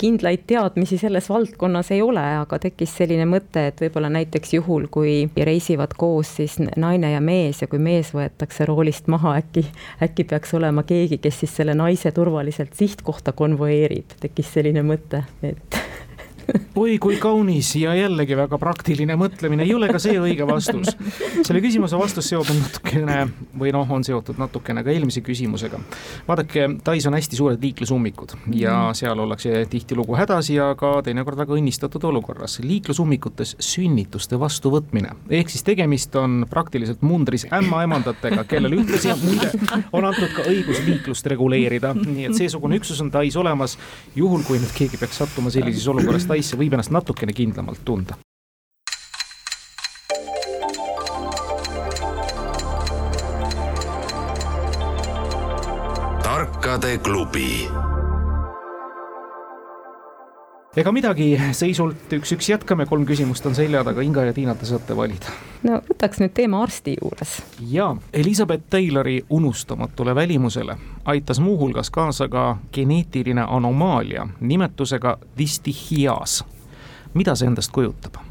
kindlaid 0.01 0.45
teadmisi 0.49 0.97
selles 0.97 1.29
valdkonnas 1.29 1.91
ei 1.93 2.01
ole, 2.01 2.23
aga 2.41 2.57
tekkis 2.61 2.95
selline 3.01 3.27
mõte, 3.29 3.67
et 3.69 3.81
võib-olla 3.83 4.09
näiteks 4.13 4.55
juhul, 4.57 4.87
kui 4.91 5.29
reisivad 5.37 5.93
koos 5.97 6.35
siis 6.39 6.57
naine 6.61 7.13
ja 7.13 7.21
mees 7.21 7.61
ja 7.61 7.69
kui 7.71 7.81
mees 7.81 8.13
võetakse 8.17 8.65
roolist 8.69 9.11
maha, 9.11 9.35
äkki, 9.43 9.65
äkki 10.01 10.25
peaks 10.33 10.55
olema 10.57 10.83
keegi, 10.87 11.21
kes 11.21 11.43
siis 11.43 11.55
selle 11.61 11.77
naise 11.77 12.11
turvaliselt 12.15 12.73
sihtkohta 12.77 13.35
konvoeerib, 13.37 14.17
tekkis 14.21 14.53
selline 14.57 14.85
mõte, 14.85 15.25
et 15.45 15.81
oi 16.81 16.97
kui 17.01 17.17
kaunis 17.21 17.73
ja 17.79 17.93
jällegi 17.97 18.37
väga 18.37 18.59
praktiline 18.61 19.15
mõtlemine, 19.19 19.65
ei 19.65 19.73
ole 19.75 19.89
ka 19.91 19.99
see 20.01 20.17
õige 20.19 20.47
vastus. 20.47 20.93
selle 21.43 21.61
küsimuse 21.63 21.99
vastus 21.99 22.29
seotud 22.31 22.57
natukene 22.59 23.17
või 23.59 23.73
noh, 23.75 23.89
on 23.91 24.05
seotud 24.07 24.39
natukene 24.41 24.83
ka 24.85 24.93
eelmise 24.93 25.23
küsimusega. 25.25 25.79
vaadake, 26.27 26.67
Tais 26.83 27.05
on 27.07 27.15
hästi 27.17 27.37
suured 27.37 27.61
liiklusummikud 27.61 28.35
ja 28.57 28.75
mm. 28.77 28.97
seal 28.97 29.19
ollakse 29.19 29.65
tihtilugu 29.71 30.15
hädas 30.19 30.49
ja 30.53 30.71
ka 30.79 30.93
teinekord 31.05 31.39
väga 31.39 31.55
õnnistatud 31.57 32.03
olukorras. 32.09 32.59
liiklusummikutes 32.63 33.55
sünnituste 33.61 34.39
vastuvõtmine, 34.39 35.15
ehk 35.29 35.51
siis 35.51 35.65
tegemist 35.67 36.15
on 36.19 36.45
praktiliselt 36.49 37.01
mundris 37.05 37.45
ämmaemandatega, 37.51 38.45
kellele 38.49 38.81
ühtlasi 38.81 39.13
muide 39.21 39.51
on 39.91 40.07
antud 40.07 40.31
ka 40.35 40.45
õigus 40.49 40.81
liiklust 40.85 41.27
reguleerida, 41.31 41.93
nii 41.97 42.29
et 42.29 42.37
seesugune 42.37 42.79
üksus 42.81 43.01
on 43.03 43.11
Tais 43.11 43.35
olemas. 43.35 43.77
juhul, 44.15 44.43
kui 44.47 44.59
nüüd 44.61 44.71
keegi 44.75 44.99
peaks 45.01 45.19
sattuma 45.21 45.51
sellises 45.53 45.87
olukorras 45.91 46.25
Taisse, 46.31 46.55
võib 46.55 46.71
ennast 46.77 46.93
natukene 46.95 47.33
kindlamalt 47.35 47.83
tunda. 47.83 48.15
tarkade 56.23 56.97
klubi 57.03 57.67
ega 60.77 60.91
midagi, 60.95 61.33
seisult 61.51 62.13
üks-üks 62.15 62.47
jätkame, 62.53 62.85
kolm 62.87 63.03
küsimust 63.07 63.45
on 63.47 63.55
selja 63.57 63.81
taga, 63.83 64.03
Inga 64.05 64.23
ja 64.29 64.33
Tiina, 64.35 64.55
te 64.55 64.67
saate 64.69 64.95
valida. 64.95 65.33
no 65.67 65.81
võtaks 65.83 66.21
nüüd 66.21 66.31
teema 66.37 66.61
arsti 66.63 66.95
juures. 67.01 67.41
ja 67.67 67.89
Elizabeth 68.13 68.69
Taylori 68.69 69.19
unustamatule 69.29 70.15
välimusele 70.15 70.77
aitas 71.05 71.39
muuhulgas 71.39 71.89
kaasa 71.91 72.27
ka 72.31 72.57
geneetiline 72.73 73.43
anomaalia 73.47 74.27
nimetusega 74.39 75.17
distihias. 75.37 76.43
mida 77.13 77.35
see 77.35 77.47
endast 77.51 77.71
kujutab? 77.71 78.21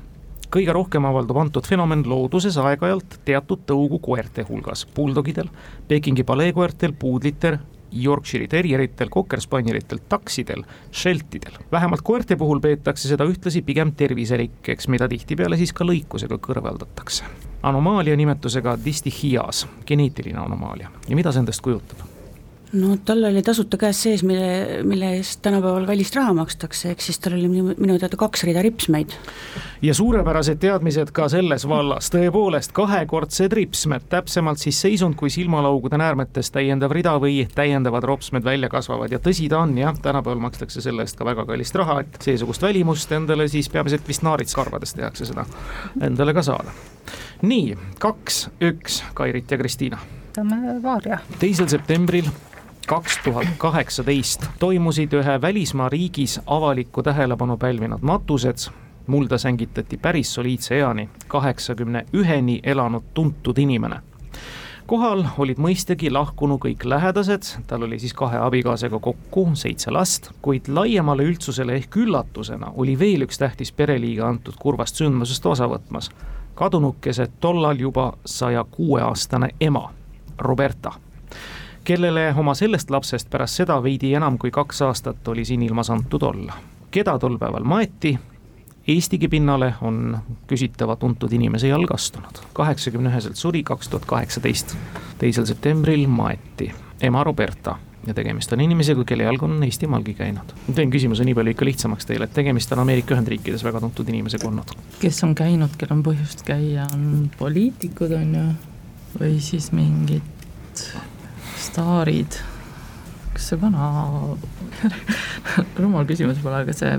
kõige 0.51 0.73
rohkem 0.73 1.05
avaldub 1.05 1.37
antud 1.37 1.67
fenomen 1.69 2.07
looduses 2.09 2.57
aeg-ajalt 2.57 3.21
teatud 3.25 3.67
tõugu 3.67 4.01
koerte 4.01 4.47
hulgas, 4.49 4.87
buldogidel, 4.95 5.53
Pekingi 5.89 6.25
paleekoertel, 6.25 6.93
puudlitel 6.99 7.59
Yorkshire'i 7.93 8.49
terjeritel, 8.49 9.09
Cocker-Spanielitel, 9.09 9.99
taksidel, 10.09 10.63
šeltidel. 10.91 11.59
vähemalt 11.73 12.03
koerte 12.03 12.37
puhul 12.37 12.61
peetakse 12.61 13.09
seda 13.09 13.25
ühtlasi 13.25 13.63
pigem 13.63 13.93
terviserikkeks, 13.93 14.89
mida 14.89 15.09
tihtipeale 15.09 15.57
siis 15.57 15.73
ka 15.73 15.85
lõikusega 15.85 16.39
kõrvaldatakse. 16.39 17.25
anomaalia 17.63 18.17
nimetusega 18.17 18.79
distihias, 18.85 19.67
geneetiline 19.87 20.39
anomaalia 20.39 20.91
ja 21.09 21.17
mida 21.17 21.33
see 21.33 21.41
endast 21.41 21.61
kujutab? 21.61 22.10
No 22.73 22.97
tal 23.05 23.25
oli 23.25 23.43
tasuta 23.43 23.79
käes 23.81 24.03
sees, 24.03 24.23
mille, 24.23 24.83
mille 24.87 25.15
eest 25.17 25.41
tänapäeval 25.43 25.87
kallist 25.89 26.15
raha 26.17 26.33
makstakse, 26.37 26.93
ehk 26.95 27.03
siis 27.03 27.19
tal 27.19 27.35
oli 27.35 27.49
minu, 27.51 27.75
minu 27.79 27.97
teada 27.99 28.19
kaks 28.21 28.45
rida 28.47 28.63
ripsmeid. 28.63 29.15
ja 29.83 29.95
suurepärased 29.95 30.61
teadmised 30.63 31.11
ka 31.15 31.29
selles 31.33 31.67
vallas, 31.69 32.11
tõepoolest 32.15 32.75
kahekordsed 32.77 33.53
ripsmed, 33.59 34.07
täpsemalt 34.13 34.63
siis 34.63 34.81
seisund, 34.81 35.17
kui 35.19 35.31
silmalaugude 35.31 35.99
näärmetes 35.99 36.53
täiendav 36.55 36.95
rida 36.95 37.17
või 37.23 37.43
täiendavad 37.55 38.07
ropsmed 38.07 38.47
välja 38.47 38.71
kasvavad 38.71 39.11
ja 39.13 39.19
tõsi 39.19 39.49
ta 39.51 39.65
on 39.65 39.75
jah, 39.79 39.99
tänapäeval 40.03 40.43
makstakse 40.47 40.85
selle 40.85 41.03
eest 41.07 41.19
ka 41.19 41.27
väga 41.27 41.47
kallist 41.49 41.75
raha, 41.75 42.01
et 42.05 42.21
seesugust 42.23 42.63
välimust 42.63 43.11
endale 43.13 43.49
siis 43.51 43.69
peamiselt 43.69 44.07
vist 44.09 44.23
naaritskarvades 44.27 44.95
tehakse 44.95 45.27
seda 45.27 45.47
endale 46.01 46.35
ka 46.35 46.47
saada. 46.47 46.71
nii, 47.43 47.75
kaks, 47.99 48.47
üks, 48.63 49.03
Kairit 49.15 49.51
ja 49.51 49.59
Kristiina. 49.59 49.99
võtame 50.31 50.79
Vaarja. 50.83 51.19
teisel 51.41 51.69
septembril 51.69 52.31
kaks 52.91 53.21
tuhat 53.25 53.47
kaheksateist 53.59 54.47
toimusid 54.59 55.13
ühe 55.15 55.41
välismaa 55.41 55.89
riigis 55.89 56.41
avalikku 56.47 57.03
tähelepanu 57.03 57.57
pälvinud 57.57 57.99
matused. 58.03 58.71
mulda 59.07 59.39
sängitati 59.39 59.97
päris 59.97 60.35
soliidse 60.35 60.79
eani, 60.79 61.09
kaheksakümne 61.29 62.07
üheni 62.13 62.61
elanud 62.63 63.03
tuntud 63.15 63.59
inimene 63.59 64.01
kohal 64.87 65.23
olid 65.39 65.59
mõistagi 65.63 66.11
lahkunu 66.11 66.57
kõik 66.59 66.83
lähedased, 66.85 67.43
tal 67.67 67.83
oli 67.87 67.99
siis 67.99 68.15
kahe 68.15 68.39
abikaasaga 68.39 68.99
kokku 68.99 69.45
seitse 69.55 69.91
last, 69.91 70.33
kuid 70.43 70.67
laiemale 70.69 71.23
üldsusele 71.23 71.77
ehk 71.79 71.97
üllatusena 71.97 72.73
oli 72.77 72.99
veel 72.99 73.23
üks 73.23 73.39
tähtis 73.39 73.71
pereliige 73.73 74.23
antud 74.23 74.59
kurvast 74.59 74.97
sündmusest 74.97 75.47
osa 75.47 75.71
võtmas. 75.71 76.11
kadunukese 76.55 77.29
tollal 77.41 77.79
juba 77.79 78.13
saja 78.25 78.65
kuue 78.65 79.03
aastane 79.03 79.51
ema, 79.61 79.93
Roberta 80.39 80.93
kellele 81.85 82.35
oma 82.37 82.55
sellest 82.55 82.91
lapsest 82.91 83.31
pärast 83.31 83.61
seda 83.63 83.83
veidi 83.83 84.15
enam 84.15 84.39
kui 84.39 84.51
kaks 84.51 84.83
aastat 84.83 85.29
oli 85.29 85.45
siin 85.45 85.63
ilmas 85.63 85.91
antud 85.91 86.23
olla. 86.23 86.55
keda 86.91 87.19
tol 87.19 87.39
päeval 87.39 87.65
maeti? 87.65 88.19
Eestigi 88.89 89.29
pinnale 89.29 89.75
on 89.87 90.19
küsitava 90.51 90.97
tuntud 90.97 91.33
inimese 91.33 91.69
jalg 91.69 91.93
astunud. 91.95 92.43
kaheksakümne 92.53 93.11
üheselt 93.11 93.37
suri 93.37 93.63
kaks 93.63 93.89
tuhat 93.89 94.05
kaheksateist, 94.05 94.77
teisel 95.19 95.47
septembril 95.47 96.07
maeti 96.09 96.73
ema 97.01 97.25
Roberta 97.25 97.77
ja 98.07 98.15
tegemist 98.15 98.53
on 98.53 98.61
inimesega, 98.65 99.05
kelle 99.05 99.27
jalg 99.29 99.43
on 99.43 99.63
Eestimaalgi 99.63 100.15
käinud. 100.15 100.55
teen 100.75 100.91
küsimuse 100.91 101.25
nii 101.25 101.35
palju 101.35 101.55
ikka 101.55 101.69
lihtsamaks 101.69 102.09
teile, 102.09 102.25
et 102.25 102.35
tegemist 102.35 102.73
on 102.73 102.83
Ameerika 102.85 103.15
Ühendriikides 103.15 103.65
väga 103.65 103.81
tuntud 103.81 104.09
inimesega 104.09 104.49
olnud. 104.49 104.75
kes 105.01 105.25
on 105.25 105.35
käinud, 105.35 105.77
kellel 105.79 105.99
on 105.99 106.05
põhjust 106.09 106.45
käia, 106.47 106.89
on 106.95 107.31
poliitikud, 107.39 108.17
on 108.17 108.35
ju, 108.35 108.47
või 109.21 109.39
siis 109.45 109.73
mingid 109.77 110.87
staarid, 111.71 112.39
kas 113.35 113.51
see 113.51 113.59
vana 113.61 113.89
rumal 115.81 116.07
küsimus 116.09 116.41
pole, 116.43 116.63
aga 116.65 116.75
see 116.75 116.97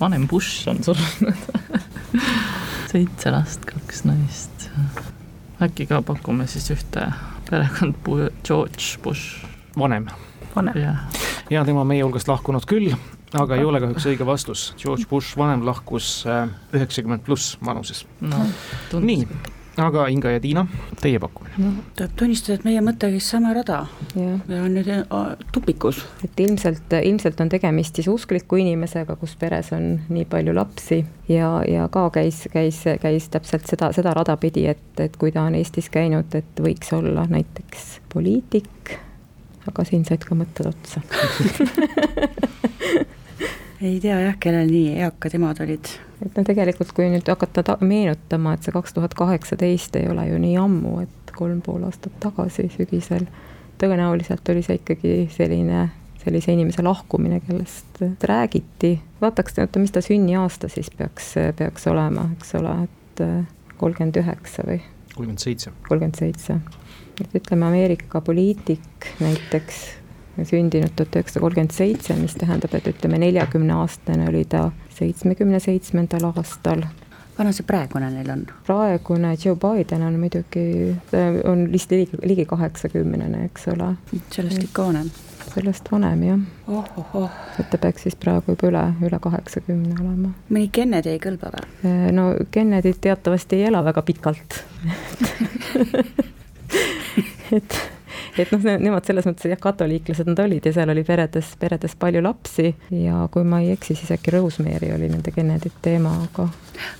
vanem 0.00 0.26
Bush 0.30 0.66
on 0.70 0.80
surnud 0.82 1.36
seitse 2.90 3.30
last, 3.30 3.66
kaks 3.68 4.02
naist. 4.08 4.66
äkki 5.62 5.86
ka 5.90 6.00
pakume 6.06 6.48
siis 6.50 6.70
ühte 6.74 7.04
perekond 7.50 8.00
George 8.46 8.98
Bush. 9.04 9.44
vanem. 9.78 10.08
vanem. 10.56 10.80
ja 11.50 11.64
tema 11.64 11.84
meie 11.84 12.02
hulgast 12.02 12.30
lahkunud 12.30 12.66
küll, 12.66 12.90
aga 13.38 13.58
ei 13.58 13.64
ole 13.64 13.82
kahjuks 13.84 14.08
õige 14.10 14.26
vastus. 14.26 14.72
George 14.82 15.06
Bush 15.10 15.38
vanem 15.38 15.62
lahkus 15.66 16.24
äh, 16.26 16.48
üheksakümmend 16.74 17.22
pluss 17.26 17.54
vanuses 17.62 18.02
no,. 18.20 18.42
nii 18.98 19.28
aga 19.78 20.06
Inga 20.12 20.32
ja 20.34 20.40
Tiina, 20.42 20.64
teie 21.00 21.20
pakkumine 21.22 21.62
no,? 21.62 21.72
tuleb 21.96 22.14
tunnistada, 22.18 22.58
et 22.58 22.66
meie 22.66 22.82
mõte 22.84 23.10
käis 23.12 23.28
sama 23.30 23.52
rada 23.56 23.80
ja, 24.18 24.36
ja 24.48 24.62
on 24.64 24.74
nüüd 24.76 24.90
tupikus. 25.54 26.00
et 26.24 26.40
ilmselt, 26.40 26.96
ilmselt 27.02 27.40
on 27.44 27.52
tegemist 27.52 27.98
siis 27.98 28.08
uskliku 28.10 28.58
inimesega, 28.62 29.16
kus 29.20 29.36
peres 29.40 29.72
on 29.76 29.90
nii 30.08 30.26
palju 30.30 30.54
lapsi 30.56 31.02
ja, 31.28 31.50
ja 31.68 31.88
ka 31.92 32.08
käis, 32.14 32.44
käis, 32.52 32.82
käis 33.02 33.28
täpselt 33.32 33.68
seda, 33.70 33.92
seda 33.96 34.14
rada 34.16 34.36
pidi, 34.40 34.66
et, 34.70 34.88
et 35.00 35.16
kui 35.16 35.32
ta 35.34 35.46
on 35.48 35.58
Eestis 35.58 35.90
käinud, 35.92 36.34
et 36.38 36.64
võiks 36.64 36.92
olla 36.96 37.26
näiteks 37.30 38.00
poliitik, 38.12 38.96
aga 39.68 39.84
siin 39.84 40.04
said 40.08 40.24
ka 40.24 40.38
mõtted 40.38 40.72
otsa 40.72 41.04
ei 43.82 44.00
tea 44.02 44.16
jah, 44.20 44.36
kellel 44.40 44.70
nii 44.70 44.96
eakad 45.04 45.34
emad 45.38 45.60
olid. 45.62 45.90
et 46.24 46.34
no 46.34 46.44
tegelikult, 46.46 46.90
kui 46.96 47.06
nüüd 47.12 47.28
hakata 47.30 47.62
ta-, 47.66 47.78
meenutama, 47.80 48.56
et 48.56 48.66
see 48.66 48.74
kaks 48.74 48.96
tuhat 48.96 49.14
kaheksateist 49.18 49.96
ei 50.00 50.08
ole 50.10 50.26
ju 50.28 50.40
nii 50.42 50.56
ammu, 50.58 50.94
et 51.04 51.32
kolm 51.38 51.60
pool 51.62 51.84
aastat 51.86 52.16
tagasi 52.22 52.66
sügisel, 52.74 53.28
tõenäoliselt 53.78 54.50
oli 54.50 54.64
see 54.66 54.80
ikkagi 54.80 55.14
selline, 55.34 55.86
sellise 56.24 56.54
inimese 56.56 56.82
lahkumine, 56.82 57.40
kellest 57.46 58.02
räägiti. 58.26 58.96
vaataks, 59.20 59.60
oota, 59.62 59.82
mis 59.82 59.94
ta 59.94 60.02
sünniaasta 60.02 60.70
siis 60.72 60.90
peaks, 60.98 61.34
peaks 61.58 61.86
olema, 61.86 62.28
eks 62.38 62.54
ole, 62.58 62.74
et 62.88 63.24
kolmkümmend 63.78 64.18
üheksa 64.18 64.66
või? 64.66 64.82
kolmkümmend 65.14 65.44
seitse. 65.44 65.72
kolmkümmend 65.88 66.18
seitse. 66.18 66.58
et 67.22 67.38
ütleme, 67.42 67.70
Ameerika 67.70 68.20
poliitik 68.26 69.12
näiteks 69.22 69.86
sündinud 70.46 70.94
tuhat 70.96 71.16
üheksasada 71.16 71.46
kolmkümmend 71.46 71.74
seitse, 71.74 72.16
mis 72.20 72.36
tähendab, 72.38 72.76
et 72.78 72.92
ütleme, 72.92 73.18
neljakümneaastane 73.24 74.28
oli 74.28 74.44
ta 74.44 74.68
seitsmekümne 74.98 75.60
seitsmendal 75.62 76.30
aastal 76.30 76.84
vana 77.38 77.52
see 77.54 77.64
praegune 77.66 78.10
neil 78.12 78.30
on? 78.32 78.46
praegune 78.66 79.36
Joe 79.44 79.56
Biden 79.56 80.02
on 80.02 80.18
muidugi, 80.20 80.96
on 81.44 81.72
vist 81.72 81.90
ligi, 81.94 82.18
ligi 82.26 82.44
kaheksakümnene, 82.50 83.44
eks 83.48 83.68
ole. 83.74 83.88
sellest 84.34 84.62
ikka 84.62 84.82
vanem? 84.90 85.10
sellest 85.48 85.92
vanem 85.92 86.22
jah 86.26 86.40
oh,. 86.66 86.88
Oh, 86.98 87.14
oh. 87.22 87.30
et 87.60 87.70
ta 87.70 87.76
peaks 87.78 88.02
siis 88.06 88.16
praegu 88.20 88.54
juba 88.54 88.64
üle, 88.72 88.84
üle 89.06 89.18
kaheksakümne 89.22 89.94
olema. 90.00 90.28
mõni 90.50 90.68
Kennedy 90.72 91.08
ei 91.14 91.20
kõlba 91.22 91.46
või? 91.54 91.62
Äh, 91.86 92.08
no 92.14 92.24
Kennedy 92.50 92.90
teatavasti 93.00 93.52
ei 93.60 93.68
ela 93.70 93.80
väga 93.86 94.00
pikalt 94.02 94.50
et 97.58 97.70
et 98.44 98.52
noh, 98.54 98.64
nemad 98.86 99.06
selles 99.08 99.26
mõttes 99.28 99.50
jah, 99.50 99.60
katoliiklased 99.60 100.28
nad 100.30 100.40
olid 100.44 100.66
ja 100.68 100.72
seal 100.76 100.92
oli 100.92 101.04
peredes, 101.06 101.54
peredes 101.60 101.96
palju 101.98 102.22
lapsi 102.24 102.72
ja 102.94 103.26
kui 103.32 103.44
ma 103.48 103.60
ei 103.64 103.72
eksi, 103.74 103.96
siis 103.98 104.14
äkki 104.14 104.34
Rosemary 104.36 104.92
oli 104.94 105.10
nende 105.10 105.32
Kennedy't 105.34 105.80
teema, 105.82 106.14
aga 106.28 106.48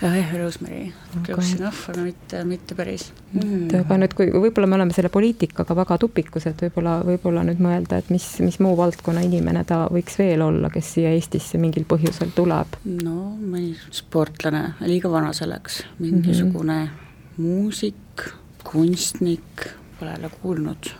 jah, 0.02 0.16
jah, 0.16 0.34
Rosemary, 0.42 0.92
close 1.26 1.56
enough, 1.56 1.88
aga 1.90 2.04
mitte, 2.04 2.42
mitte 2.48 2.76
päris. 2.78 3.08
mm.. 3.32 3.68
aga 3.80 3.98
nüüd, 4.02 4.14
kui 4.18 4.30
võib-olla 4.32 4.68
me 4.70 4.78
oleme 4.78 4.96
selle 4.96 5.10
poliitikaga 5.12 5.76
väga 5.78 5.98
tupikus, 6.02 6.48
et 6.50 6.62
võib-olla, 6.66 6.98
võib-olla 7.06 7.44
nüüd 7.48 7.62
mõelda, 7.62 8.00
et 8.02 8.12
mis, 8.14 8.26
mis 8.44 8.60
muu 8.64 8.76
valdkonna 8.78 9.24
inimene 9.26 9.64
ta 9.68 9.84
võiks 9.92 10.18
veel 10.20 10.44
olla, 10.44 10.70
kes 10.74 10.94
siia 10.96 11.12
Eestisse 11.16 11.60
mingil 11.62 11.86
põhjusel 11.88 12.32
tuleb? 12.36 12.78
no 13.02 13.18
mõni 13.38 13.74
sportlane, 13.94 14.64
liiga 14.86 15.10
vana 15.12 15.34
selleks, 15.36 15.82
mingisugune 16.02 16.78
mm 16.78 16.88
-hmm. 16.88 17.42
muusik, 17.44 18.28
kunstnik, 18.64 19.68
pole 19.98 20.10
jälle 20.10 20.30
kuulnud, 20.42 20.90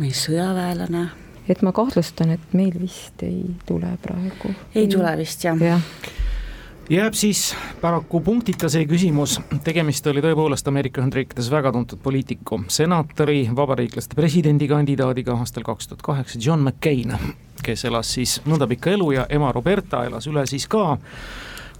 mõni 0.00 0.16
sõjaväelane. 0.16 1.08
Et 1.50 1.60
ma 1.66 1.72
kahtlustan, 1.74 2.30
et 2.36 2.52
meil 2.54 2.74
vist 2.78 3.22
ei 3.26 3.42
tule 3.66 3.90
praegu. 4.02 4.54
ei 4.74 4.88
tule 4.88 5.16
vist 5.18 5.44
jah. 5.44 5.58
Ja 5.60 5.80
jääb 6.90 7.14
siis 7.14 7.54
paraku 7.80 8.20
punktita 8.20 8.68
see 8.70 8.86
küsimus, 8.86 9.38
tegemist 9.64 10.06
oli 10.06 10.22
tõepoolest 10.22 10.68
Ameerika 10.68 11.02
Ühendriikides 11.02 11.50
väga 11.50 11.72
tuntud 11.72 12.00
poliitiku, 12.02 12.62
senatori, 12.68 13.48
vabariiklaste 13.56 14.18
presidendikandidaadiga 14.18 15.36
aastal 15.38 15.66
kaks 15.66 15.88
tuhat 15.90 16.02
kaheksa, 16.02 16.38
John 16.42 16.62
McCain, 16.62 17.14
kes 17.62 17.84
elas 17.84 18.14
siis 18.14 18.40
nõnda 18.46 18.68
pikka 18.70 18.94
elu 18.94 19.12
ja 19.18 19.26
ema 19.30 19.52
Roberta 19.52 20.04
elas 20.06 20.26
üle 20.30 20.46
siis 20.50 20.68
ka 20.70 20.98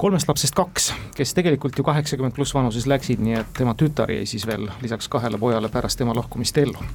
kolmest 0.01 0.29
lapsest 0.29 0.57
kaks, 0.57 0.87
kes 1.13 1.35
tegelikult 1.37 1.77
ju 1.77 1.85
kaheksakümmend 1.85 2.33
pluss 2.33 2.55
vanuses 2.57 2.87
läksid, 2.89 3.21
nii 3.21 3.35
et 3.43 3.51
tema 3.59 3.75
tütar 3.77 4.09
jäi 4.09 4.25
siis 4.29 4.47
veel 4.49 4.65
lisaks 4.81 5.11
kahele 5.13 5.37
pojale 5.39 5.69
pärast 5.69 5.99
tema 6.01 6.15
lahkumist 6.17 6.57
ellu. 6.57 6.87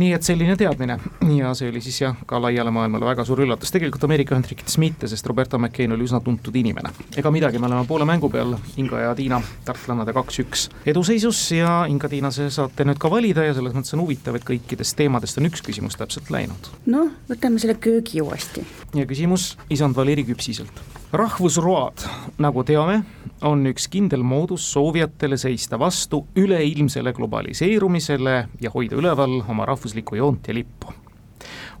nii 0.00 0.12
et 0.16 0.24
selline 0.24 0.54
teadmine 0.56 0.96
ja 1.36 1.50
see 1.58 1.68
oli 1.68 1.82
siis 1.84 1.98
jah, 2.00 2.14
ka 2.26 2.38
laiale 2.40 2.70
maailmale 2.72 3.04
väga 3.04 3.26
suur 3.28 3.42
üllatus, 3.44 3.72
tegelikult 3.74 4.06
Ameerika 4.08 4.32
Ühendriikides 4.32 4.78
mitte, 4.80 5.08
sest 5.10 5.26
Roberta 5.28 5.58
McCain 5.58 5.92
oli 5.92 6.06
üsna 6.06 6.22
tuntud 6.24 6.56
inimene. 6.56 6.94
ega 7.20 7.32
midagi, 7.34 7.60
me 7.60 7.68
oleme 7.68 7.84
poole 7.88 8.06
mängu 8.08 8.30
peal, 8.32 8.54
Inga 8.80 9.02
ja 9.02 9.10
Tiina, 9.18 9.42
tartlannade 9.64 10.14
kaks-üks 10.16 10.70
eduseisus 10.94 11.42
ja 11.58 11.74
Inga-Tiina, 11.92 12.30
see 12.32 12.48
saate 12.54 12.88
nüüd 12.88 13.02
ka 13.02 13.10
valida 13.12 13.44
ja 13.44 13.58
selles 13.58 13.76
mõttes 13.76 13.92
on 13.98 14.06
huvitav, 14.06 14.38
et 14.40 14.48
kõikidest 14.48 14.96
teemadest 14.96 15.42
on 15.42 15.50
üks 15.50 15.60
küsimus 15.66 16.00
täpselt 16.00 16.32
läinud. 16.32 16.72
noh, 16.86 17.12
võtame 17.28 17.60
selle 17.60 17.76
köögi 17.76 18.24
uuesti. 18.24 18.64
ja 18.94 19.04
küsimus 19.04 19.58
isand 19.68 19.98
Valeri 19.98 20.24
Küpsiselt 20.30 20.99
rahvusroad, 21.12 22.04
nagu 22.38 22.62
teame, 22.64 23.00
on 23.42 23.66
üks 23.66 23.88
kindel 23.90 24.22
moodus 24.22 24.68
soovijatele 24.72 25.36
seista 25.40 25.78
vastu 25.78 26.26
üleilmsele 26.38 27.12
globaliseerumisele 27.12 28.36
ja 28.60 28.70
hoida 28.70 28.96
üleval 28.96 29.40
oma 29.48 29.66
rahvuslikku 29.66 30.16
joont 30.16 30.48
ja 30.48 30.54
lippu. 30.54 30.92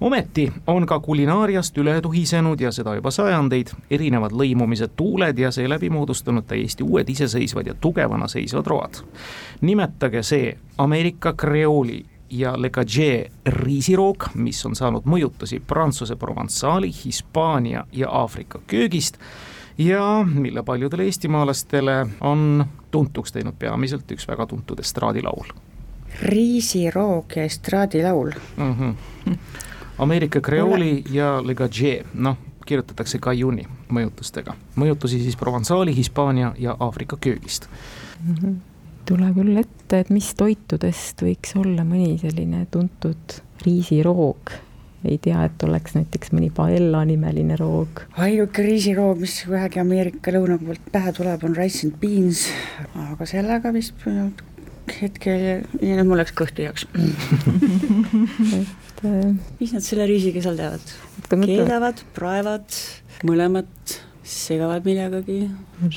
ometi 0.00 0.52
on 0.66 0.86
ka 0.86 1.00
kulinaariast 1.00 1.78
üle 1.78 2.00
tuhisenud 2.00 2.60
ja 2.60 2.72
seda 2.72 2.94
juba 2.94 3.10
sajandeid 3.10 3.70
erinevad 3.90 4.32
lõimumised 4.32 4.96
tuuled 4.96 5.38
ja 5.38 5.50
seeläbi 5.50 5.90
moodustanud 5.90 6.46
täiesti 6.46 6.82
uued 6.82 7.08
iseseisvad 7.08 7.66
ja 7.66 7.74
tugevana 7.74 8.28
seisvad 8.28 8.66
road. 8.66 9.04
nimetage 9.60 10.22
see 10.22 10.58
Ameerika 10.78 11.32
kreooli 11.32 12.04
ja 12.30 12.62
Le 12.62 12.70
Cagé 12.70 13.30
riisiroog, 13.46 14.24
mis 14.34 14.66
on 14.66 14.76
saanud 14.76 15.06
mõjutusi 15.06 15.60
Prantsuse 15.66 16.16
Provençaali, 16.16 16.90
Hispaania 17.04 17.84
ja 17.92 18.10
Aafrika 18.10 18.60
köögist 18.66 19.18
ja 19.78 20.26
mille 20.34 20.62
paljudele 20.62 21.04
eestimaalastele 21.04 22.06
on 22.20 22.64
tuntuks 22.90 23.32
teinud 23.32 23.54
peamiselt 23.58 24.10
üks 24.12 24.28
väga 24.28 24.46
tuntud 24.46 24.78
estraadilaul. 24.78 25.52
riisiroog 26.22 27.36
ja 27.36 27.42
estraadilaul 27.44 28.30
mm. 28.56 28.74
-hmm. 28.74 29.36
Ameerika 29.98 30.40
kreooli 30.40 31.04
ja 31.10 31.46
Le 31.46 31.54
Cagé, 31.54 32.04
noh, 32.14 32.36
kirjutatakse 32.66 33.18
Cajuni 33.18 33.66
mõjutustega, 33.88 34.54
mõjutusi 34.76 35.22
siis 35.22 35.36
Provençaali, 35.36 35.96
Hispaania 35.96 36.54
ja 36.58 36.76
Aafrika 36.80 37.16
köögist 37.20 37.68
mm. 38.26 38.34
-hmm 38.34 38.69
tule 39.08 39.30
küll 39.36 39.60
ette, 39.60 40.00
et 40.00 40.10
mis 40.12 40.32
toitudest 40.38 41.22
võiks 41.24 41.54
olla 41.58 41.84
mõni 41.86 42.16
selline 42.20 42.66
tuntud 42.72 43.38
riisiroog. 43.64 44.52
ei 45.04 45.16
tea, 45.16 45.46
et 45.48 45.62
oleks 45.64 45.94
näiteks 45.96 46.32
mõni 46.36 46.50
paella 46.52 47.04
nimeline 47.08 47.56
roog. 47.56 48.04
ainuke 48.20 48.64
riisiroog, 48.66 49.20
mis 49.22 49.40
vähegi 49.48 49.80
Ameerika 49.80 50.34
lõuna 50.34 50.58
poolt 50.60 50.92
pähe 50.92 51.12
tuleb, 51.16 51.44
on 51.44 51.56
rice 51.56 51.86
and 51.86 51.96
beans, 52.02 52.48
aga 53.08 53.26
sellega 53.28 53.72
vist 53.76 53.94
hetkel, 55.00 55.64
mul 56.04 56.18
läks 56.18 56.34
kõht 56.36 56.56
tühjaks 56.58 56.86
et 58.60 59.02
äh, 59.06 59.32
mis 59.60 59.74
nad 59.76 59.84
selle 59.86 60.06
riisiga 60.10 60.42
seal 60.44 60.58
teevad? 60.58 60.94
keedavad, 61.30 62.04
praevad, 62.16 62.80
mõlemat 63.28 63.98
segavad 64.26 64.86
millegagi. 64.86 65.44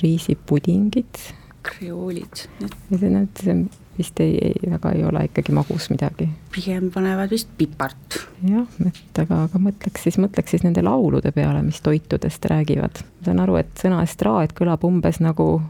riisipudingid 0.02 1.43
kreoolid. 1.64 2.46
ja 2.60 2.98
see 2.98 3.26
see 3.40 3.58
vist 3.98 4.20
ei, 4.20 4.38
ei, 4.42 4.72
väga 4.72 4.92
ei 4.92 5.04
ole 5.06 5.26
ikkagi 5.28 5.54
magus 5.54 5.90
midagi. 5.90 6.30
pigem 6.52 6.90
panevad 6.92 7.32
vist 7.32 7.50
pipart. 7.58 8.20
jah, 8.50 8.68
et 8.88 9.22
aga, 9.26 9.44
aga 9.48 9.62
mõtleks 9.62 10.08
siis, 10.08 10.18
mõtleks 10.22 10.56
siis 10.56 10.66
nende 10.66 10.84
laulude 10.86 11.32
peale, 11.32 11.62
mis 11.66 11.82
toitudest 11.82 12.46
räägivad. 12.52 13.04
ma 13.04 13.30
saan 13.30 13.44
aru, 13.46 13.60
et 13.62 13.74
sõna 13.80 14.04
estraad 14.04 14.56
kõlab 14.58 14.86
umbes 14.88 15.22
nagu 15.24 15.62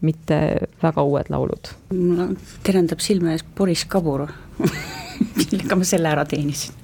mitte 0.00 0.68
väga 0.82 1.02
uued 1.04 1.30
laulud. 1.32 1.72
mul 1.92 2.36
terendab 2.66 3.00
silme 3.04 3.34
ees 3.36 3.44
Boris 3.56 3.84
Kabur 3.84 4.26
millega 5.36 5.76
ma 5.76 5.84
selle 5.84 6.08
ära 6.12 6.24
teenisin 6.24 6.74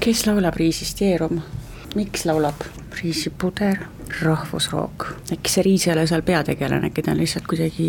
kes 0.00 0.26
laulab 0.26 0.56
riisist 0.60 1.00
Jeerum? 1.00 1.40
miks 1.94 2.26
laulab? 2.28 2.66
riisipuder, 3.02 3.86
rahvusrook, 4.22 5.06
äkki 5.32 5.50
see 5.50 5.64
Riis 5.66 5.86
ei 5.88 5.94
ole 5.94 6.06
seal 6.10 6.24
peategelane, 6.26 6.90
äkki 6.90 7.04
ta 7.04 7.12
on 7.14 7.20
lihtsalt 7.22 7.46
kuidagi 7.50 7.88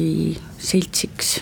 seltsiks? 0.57 1.37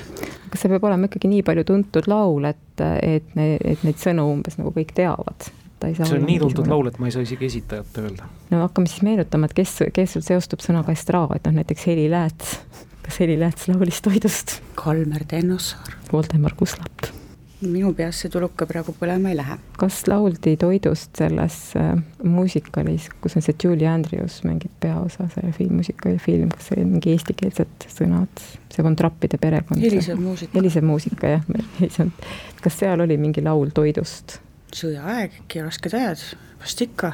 kas 0.54 0.62
see 0.62 0.70
peab 0.70 0.86
olema 0.86 1.10
ikkagi 1.10 1.32
nii 1.32 1.44
palju 1.46 1.66
tuntud 1.66 2.08
laul, 2.12 2.46
et, 2.46 2.84
et, 3.02 3.34
et 3.38 3.86
neid 3.86 4.00
sõnu 4.02 4.28
umbes 4.36 4.60
nagu 4.60 4.74
kõik 4.76 4.94
teavad? 4.98 5.50
see 5.84 6.16
on 6.16 6.28
nii 6.28 6.40
tuntud 6.40 6.70
laul, 6.72 6.88
et 6.88 7.00
ma 7.02 7.10
ei 7.10 7.16
saa 7.16 7.26
isegi 7.26 7.50
esitajat 7.50 7.98
öelda. 8.04 8.30
no 8.52 8.62
hakkame 8.64 8.92
siis 8.92 9.04
meenutama, 9.06 9.50
et 9.50 9.58
kes, 9.58 9.80
kes 9.96 10.16
sul 10.18 10.26
seostub 10.26 10.64
sõnaga 10.64 10.96
estraad, 10.96 11.42
noh 11.48 11.60
näiteks 11.60 11.90
Heli 11.90 12.08
Lääts. 12.12 12.56
kas 13.04 13.20
Heli 13.24 13.40
Lääts 13.40 13.68
laulis 13.72 14.00
toidust? 14.06 14.62
Kalmer 14.80 15.28
Tennossaar. 15.28 16.00
Voldemar 16.14 16.56
Kuslap 16.60 17.23
minu 17.70 17.94
peas 17.98 18.20
see 18.24 18.32
tuluka 18.34 18.68
praegu 18.70 18.96
põlema 19.00 19.32
ei 19.32 19.38
lähe. 19.40 19.58
kas 19.80 20.02
lauldi 20.08 20.56
toidust 20.62 21.16
selles 21.20 21.58
äh, 21.80 21.94
muusikalis, 22.24 23.10
kus 23.24 23.38
on 23.40 23.46
see 23.46 23.56
Julie 23.64 23.90
Andrews 23.90 24.42
mängib 24.48 24.74
peaosa, 24.84 25.28
see 25.34 25.52
film, 25.58 25.80
muusikaali 25.80 26.22
film, 26.24 26.54
kas 26.54 26.70
see 26.70 26.80
oli 26.80 26.88
mingi 26.96 27.14
eestikeelsed 27.16 27.90
sõnad, 27.94 28.46
see 28.74 28.86
Von 28.86 28.98
Trappide 29.00 29.40
perekond? 29.42 29.82
helisev 29.82 30.22
muusika. 30.22 30.58
helisev 30.58 30.88
muusika 30.88 31.36
jah, 31.36 31.46
heliseb. 31.82 32.26
kas 32.64 32.80
seal 32.80 33.06
oli 33.06 33.20
mingi 33.22 33.44
laul 33.46 33.74
toidust? 33.76 34.40
sõjaaeg, 34.74 35.44
äkki 35.44 35.62
rasked 35.62 35.94
ajad, 35.94 36.24
vast 36.64 36.82
ikka 36.82 37.14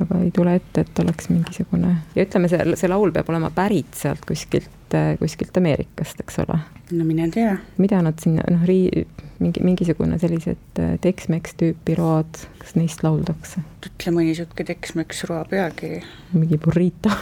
aga 0.00 0.20
ei 0.24 0.30
tule 0.34 0.54
ette, 0.56 0.84
et 0.86 1.00
oleks 1.02 1.28
mingisugune 1.32 1.90
ja 2.16 2.24
ütleme, 2.24 2.48
see, 2.50 2.76
see 2.78 2.90
laul 2.90 3.12
peab 3.14 3.28
olema 3.32 3.50
pärit 3.54 3.92
sealt 3.98 4.24
kuskilt, 4.28 4.96
kuskilt 5.20 5.56
Ameerikast, 5.60 6.20
eks 6.24 6.38
ole. 6.44 6.58
no 6.92 7.04
mine 7.08 7.28
tea. 7.34 7.56
mida 7.82 8.00
nad 8.04 8.20
sinna, 8.22 8.44
noh, 8.52 8.64
rii-, 8.68 9.04
mingi, 9.42 9.64
mingisugune 9.64 10.18
sellised 10.22 10.80
äh, 10.80 10.94
Tex-Mex 11.02 11.56
tüüpi 11.60 11.96
road, 11.98 12.44
kas 12.62 12.76
neist 12.78 13.04
lauldakse? 13.04 13.64
ütle 13.88 14.14
mõni 14.16 14.36
sihuke 14.38 14.66
Tex-Mex 14.68 15.26
roa 15.30 15.44
pealkiri. 15.48 16.02
mingi 16.36 16.60
burrito 16.62 17.12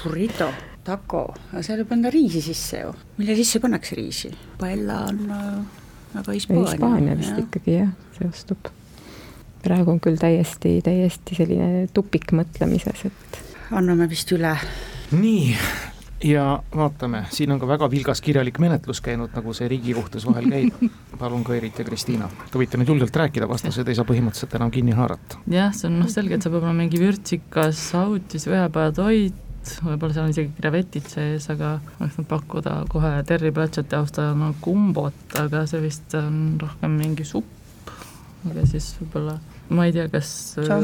Burrito, 0.00 0.46
taco, 0.84 1.26
aga 1.50 1.62
seal 1.64 1.82
ei 1.82 1.88
panda 1.88 2.12
riisi 2.12 2.42
sisse 2.44 2.84
ju. 2.84 2.92
mille 3.20 3.36
sisse 3.38 3.60
pannakse 3.62 3.96
riisi? 3.98 4.32
Paella 4.60 5.04
on 5.08 5.24
äh, 5.30 5.80
väga 6.14 6.36
Hispaania. 6.36 6.68
Hispaania 6.68 7.16
vist 7.18 7.36
ja. 7.36 7.46
ikkagi 7.46 7.80
jah, 7.80 7.96
seostub 8.18 8.70
praegu 9.62 9.94
on 9.94 10.00
küll 10.02 10.18
täiesti, 10.20 10.78
täiesti 10.84 11.38
selline 11.38 11.86
tupik 11.94 12.32
mõtlemises, 12.36 13.06
et. 13.08 13.40
anname 13.76 14.08
vist 14.10 14.30
üle. 14.34 14.52
nii, 15.12 15.56
ja 16.26 16.44
vaatame, 16.74 17.24
siin 17.34 17.52
on 17.54 17.60
ka 17.60 17.68
väga 17.68 17.90
vilgas 17.90 18.22
kirjalik 18.24 18.60
menetlus 18.62 19.02
käinud, 19.04 19.32
nagu 19.36 19.54
see 19.56 19.68
Riigikohtus 19.70 20.26
vahel 20.28 20.48
käib. 20.52 20.88
palun, 21.20 21.44
Kairit 21.44 21.78
ja 21.78 21.84
Kristiina, 21.84 22.30
te 22.50 22.60
võite 22.60 22.80
nüüd 22.80 22.94
julgelt 22.94 23.16
rääkida, 23.22 23.48
vastased 23.50 23.88
ei 23.88 23.98
saa 23.98 24.08
põhimõtteliselt 24.08 24.56
enam 24.58 24.72
kinni 24.74 24.96
haarata. 24.96 25.42
jah, 25.50 25.74
see 25.76 25.90
on 25.90 26.00
noh, 26.00 26.10
selge, 26.10 26.36
et 26.36 26.46
see 26.46 26.52
peab 26.52 26.64
olema 26.64 26.82
mingi 26.84 27.00
vürtsikas 27.02 27.84
autis, 28.00 28.48
ühepajatoit, 28.50 29.46
võib-olla 29.84 30.16
seal 30.16 30.24
on 30.24 30.32
isegi 30.32 30.54
krevetid 30.56 31.08
sees, 31.12 31.50
aga 31.52 31.76
oleks 32.00 32.16
nad 32.16 32.28
pakkuda 32.30 32.76
kohe 32.88 33.12
Terry 33.28 33.52
Pratchetti 33.52 33.98
austajana 33.98 34.54
kumbot, 34.64 35.24
aga 35.40 35.66
see 35.68 35.82
vist 35.84 36.16
on 36.16 36.54
rohkem 36.62 36.96
mingi 36.96 37.28
supp 37.28 37.58
aga 38.48 38.64
siis 38.68 38.92
võib-olla 39.00 39.36
ma 39.70 39.86
ei 39.86 39.94
tea, 39.94 40.08
kas 40.10 40.30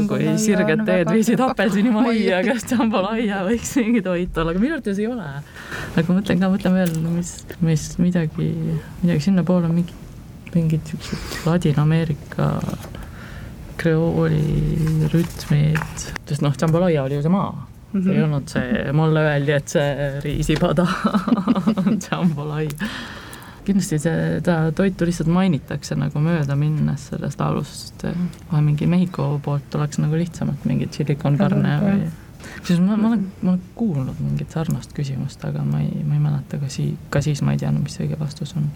kui 0.08 0.32
sirget 0.38 0.84
teed 0.86 1.10
viisid 1.10 1.42
apelsinimajja, 1.42 2.40
kas 2.46 2.66
jambalaya 2.70 3.42
võiks 3.48 3.76
mingi 3.82 4.02
toit 4.06 4.38
olla, 4.38 4.54
aga 4.54 4.62
minu 4.62 4.78
arvates 4.78 5.02
ei 5.02 5.10
ole. 5.10 5.28
aga 5.96 6.06
mõtlen 6.08 6.42
ka, 6.42 6.50
mõtlen 6.54 6.80
veel, 6.80 6.98
mis, 7.16 7.36
mis 7.66 7.86
midagi, 8.02 8.50
midagi 9.02 9.26
sinnapoole, 9.26 9.70
mingi 9.74 10.04
mingid 10.56 10.88
siuksed 10.88 11.46
Ladina-Ameerika 11.46 12.50
kreooli 13.76 15.08
rütmid, 15.12 16.04
sest 16.28 16.44
noh, 16.44 16.54
jambalaya 16.56 17.04
oli 17.04 17.18
ju 17.18 17.26
see 17.26 17.32
maa 17.32 17.50
mm, 17.52 18.00
-hmm. 18.00 18.10
ei 18.12 18.22
olnud 18.22 18.48
see, 18.48 18.92
mulle 18.96 19.24
öeldi, 19.32 19.52
et 19.52 19.68
see 19.68 20.10
riisipada 20.24 20.86
on 21.84 21.98
jambalaya. 22.10 22.90
Kindlasti 23.66 23.98
seda 24.00 24.58
toitu 24.76 25.08
lihtsalt 25.08 25.30
mainitakse 25.32 25.96
nagu 25.98 26.22
mööda 26.22 26.56
minnes 26.58 27.08
sellest 27.10 27.40
laulust, 27.42 28.06
kohe 28.50 28.62
mingi 28.62 28.88
Mehhiko 28.90 29.32
poolt 29.44 29.74
oleks 29.78 30.00
nagu 30.02 30.18
lihtsamalt 30.18 30.64
mingi 30.68 30.88
tšilli 30.90 31.18
con 31.20 31.38
carne 31.40 31.76
või 31.82 31.98
siis 32.62 32.80
ma, 32.80 32.96
ma 32.96 33.12
olen, 33.12 33.26
ma 33.42 33.54
olen 33.54 33.62
kuulnud 33.78 34.18
mingit 34.22 34.54
sarnast 34.54 34.94
küsimust, 34.96 35.44
aga 35.46 35.64
ma 35.66 35.82
ei, 35.84 36.02
ma 36.06 36.16
ei 36.16 36.22
mäleta 36.22 36.60
ka 36.62 36.70
sii-, 36.72 36.96
ka 37.10 37.22
siis 37.24 37.42
ma 37.46 37.54
ei 37.54 37.62
teadnud, 37.62 37.84
mis 37.86 37.98
õige 38.02 38.18
vastus 38.20 38.54
on. 38.58 38.68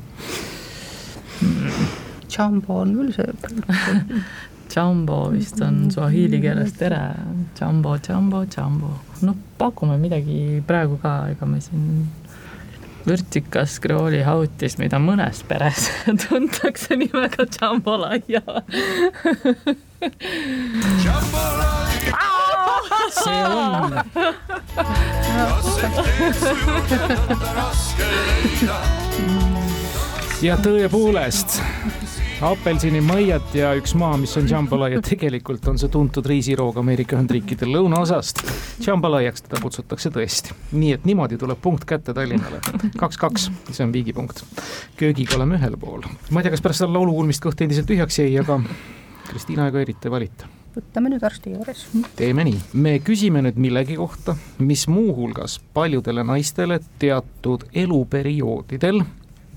Jumbo 2.31 2.83
on 2.85 2.95
küll 2.99 3.13
see 3.17 3.31
Jumbo 4.71 5.33
vist 5.33 5.59
on 5.67 5.89
suahiili 5.91 6.39
keeles 6.43 6.77
tere, 6.79 7.01
jumbo, 7.59 7.97
jumbo, 8.07 8.45
jumbo. 8.47 8.93
no 9.27 9.35
pakume 9.59 9.97
midagi 9.99 10.61
praegu 10.67 10.99
ka, 11.03 11.15
ega 11.33 11.49
me 11.49 11.59
siin 11.65 12.05
vürtsikas 13.07 13.79
kreooli 13.81 14.23
hautis, 14.27 14.79
mida 14.81 14.99
mõnes 15.03 15.43
peres 15.49 15.89
tuntakse 16.25 16.97
nimega 17.01 17.47
jambalaya. 17.61 18.43
see 23.11 23.43
on 23.45 24.01
ja 30.41 30.57
tõepoolest, 30.57 31.59
apelsinimõied 32.41 33.55
ja 33.59 33.71
üks 33.77 33.93
maa, 34.01 34.15
mis 34.21 34.33
on 34.41 34.47
jambalaya, 34.49 35.01
tegelikult 35.05 35.67
on 35.69 35.79
see 35.81 35.91
tuntud 35.93 36.25
riisiroog 36.27 36.79
Ameerika 36.81 37.19
Ühendriikide 37.19 37.69
lõunaosast. 37.69 38.41
Jambalaiaks 38.87 39.45
teda 39.45 39.61
kutsutakse 39.61 40.13
tõesti, 40.15 40.57
nii 40.73 40.95
et 40.97 41.05
niimoodi 41.09 41.37
tuleb 41.41 41.61
punkt 41.61 41.85
kätte 41.89 42.15
Tallinnale. 42.17 42.63
kaks-kaks, 43.03 43.51
see 43.69 43.85
on 43.85 43.93
viigipunkt. 43.93 44.41
köögiga 44.97 45.37
oleme 45.37 45.61
ühel 45.61 45.77
pool. 45.77 46.07
ma 46.31 46.41
ei 46.41 46.49
tea, 46.49 46.55
kas 46.57 46.65
pärast 46.65 46.85
seda 46.85 46.93
laulu 46.95 47.13
kuulmist 47.19 47.45
kõht 47.45 47.61
endiselt 47.61 47.91
tühjaks 47.91 48.23
jäi, 48.23 48.33
aga 48.41 48.61
Kristiina, 49.29 49.69
ega 49.69 49.85
eriti 49.85 50.09
ei 50.09 50.17
valita 50.17 50.49
võtame 50.71 51.11
nüüd 51.11 51.25
arsti 51.27 51.53
juures. 51.53 51.87
teeme 52.17 52.45
nii, 52.47 52.59
me 52.73 52.99
küsime 53.05 53.43
nüüd 53.45 53.59
millegi 53.61 53.99
kohta, 54.01 54.37
mis 54.59 54.87
muuhulgas 54.89 55.59
paljudele 55.75 56.25
naistele 56.25 56.81
teatud 57.03 57.67
eluperioodidel 57.75 59.03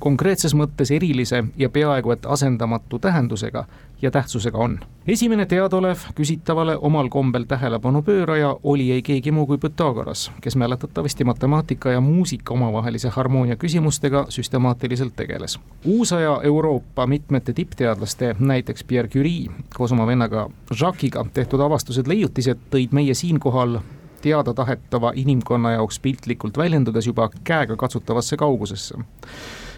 konkreetses 0.04 0.52
mõttes 0.56 0.92
erilise 0.92 1.44
ja 1.58 1.70
peaaegu 1.70 2.12
et 2.12 2.26
asendamatu 2.26 3.00
tähendusega 3.00 3.66
ja 4.02 4.12
tähtsusega 4.12 4.58
on. 4.58 4.80
esimene 5.08 5.46
teadaolev 5.46 5.98
küsitavale 6.16 6.78
omal 6.82 7.10
kombel 7.10 7.44
tähelepanu 7.48 8.02
pööraja 8.02 8.56
oli 8.63 8.92
ei 8.92 9.02
keegi 9.02 9.32
muu 9.32 9.46
kui 9.48 9.58
Pythagoras, 9.58 10.32
kes 10.42 10.56
mäletatavasti 10.56 11.24
matemaatika 11.24 11.92
ja 11.92 12.02
muusika 12.02 12.54
omavahelise 12.54 13.10
harmoonia 13.10 13.56
küsimustega 13.56 14.26
süstemaatiliselt 14.30 15.16
tegeles. 15.16 15.60
uusaja 15.86 16.39
Euroopa 16.44 17.08
mitmete 17.08 17.54
tippteadlaste, 17.54 18.36
näiteks 18.39 18.84
Pierre 18.84 19.10
Curie 19.10 19.52
koos 19.76 19.92
oma 19.92 20.08
vennaga 20.08 20.50
Jacques'iga 20.82 21.26
tehtud 21.34 21.60
avastused, 21.60 22.08
leiutised 22.08 22.60
tõid 22.72 22.92
meie 22.92 23.13
siinkohal 23.13 23.80
teada 24.22 24.54
tahetava 24.54 25.12
inimkonna 25.16 25.72
jaoks 25.72 26.00
piltlikult 26.00 26.58
väljendudes 26.58 27.08
juba 27.08 27.30
käegakatsutavasse 27.44 28.38
kaugusesse. 28.38 28.98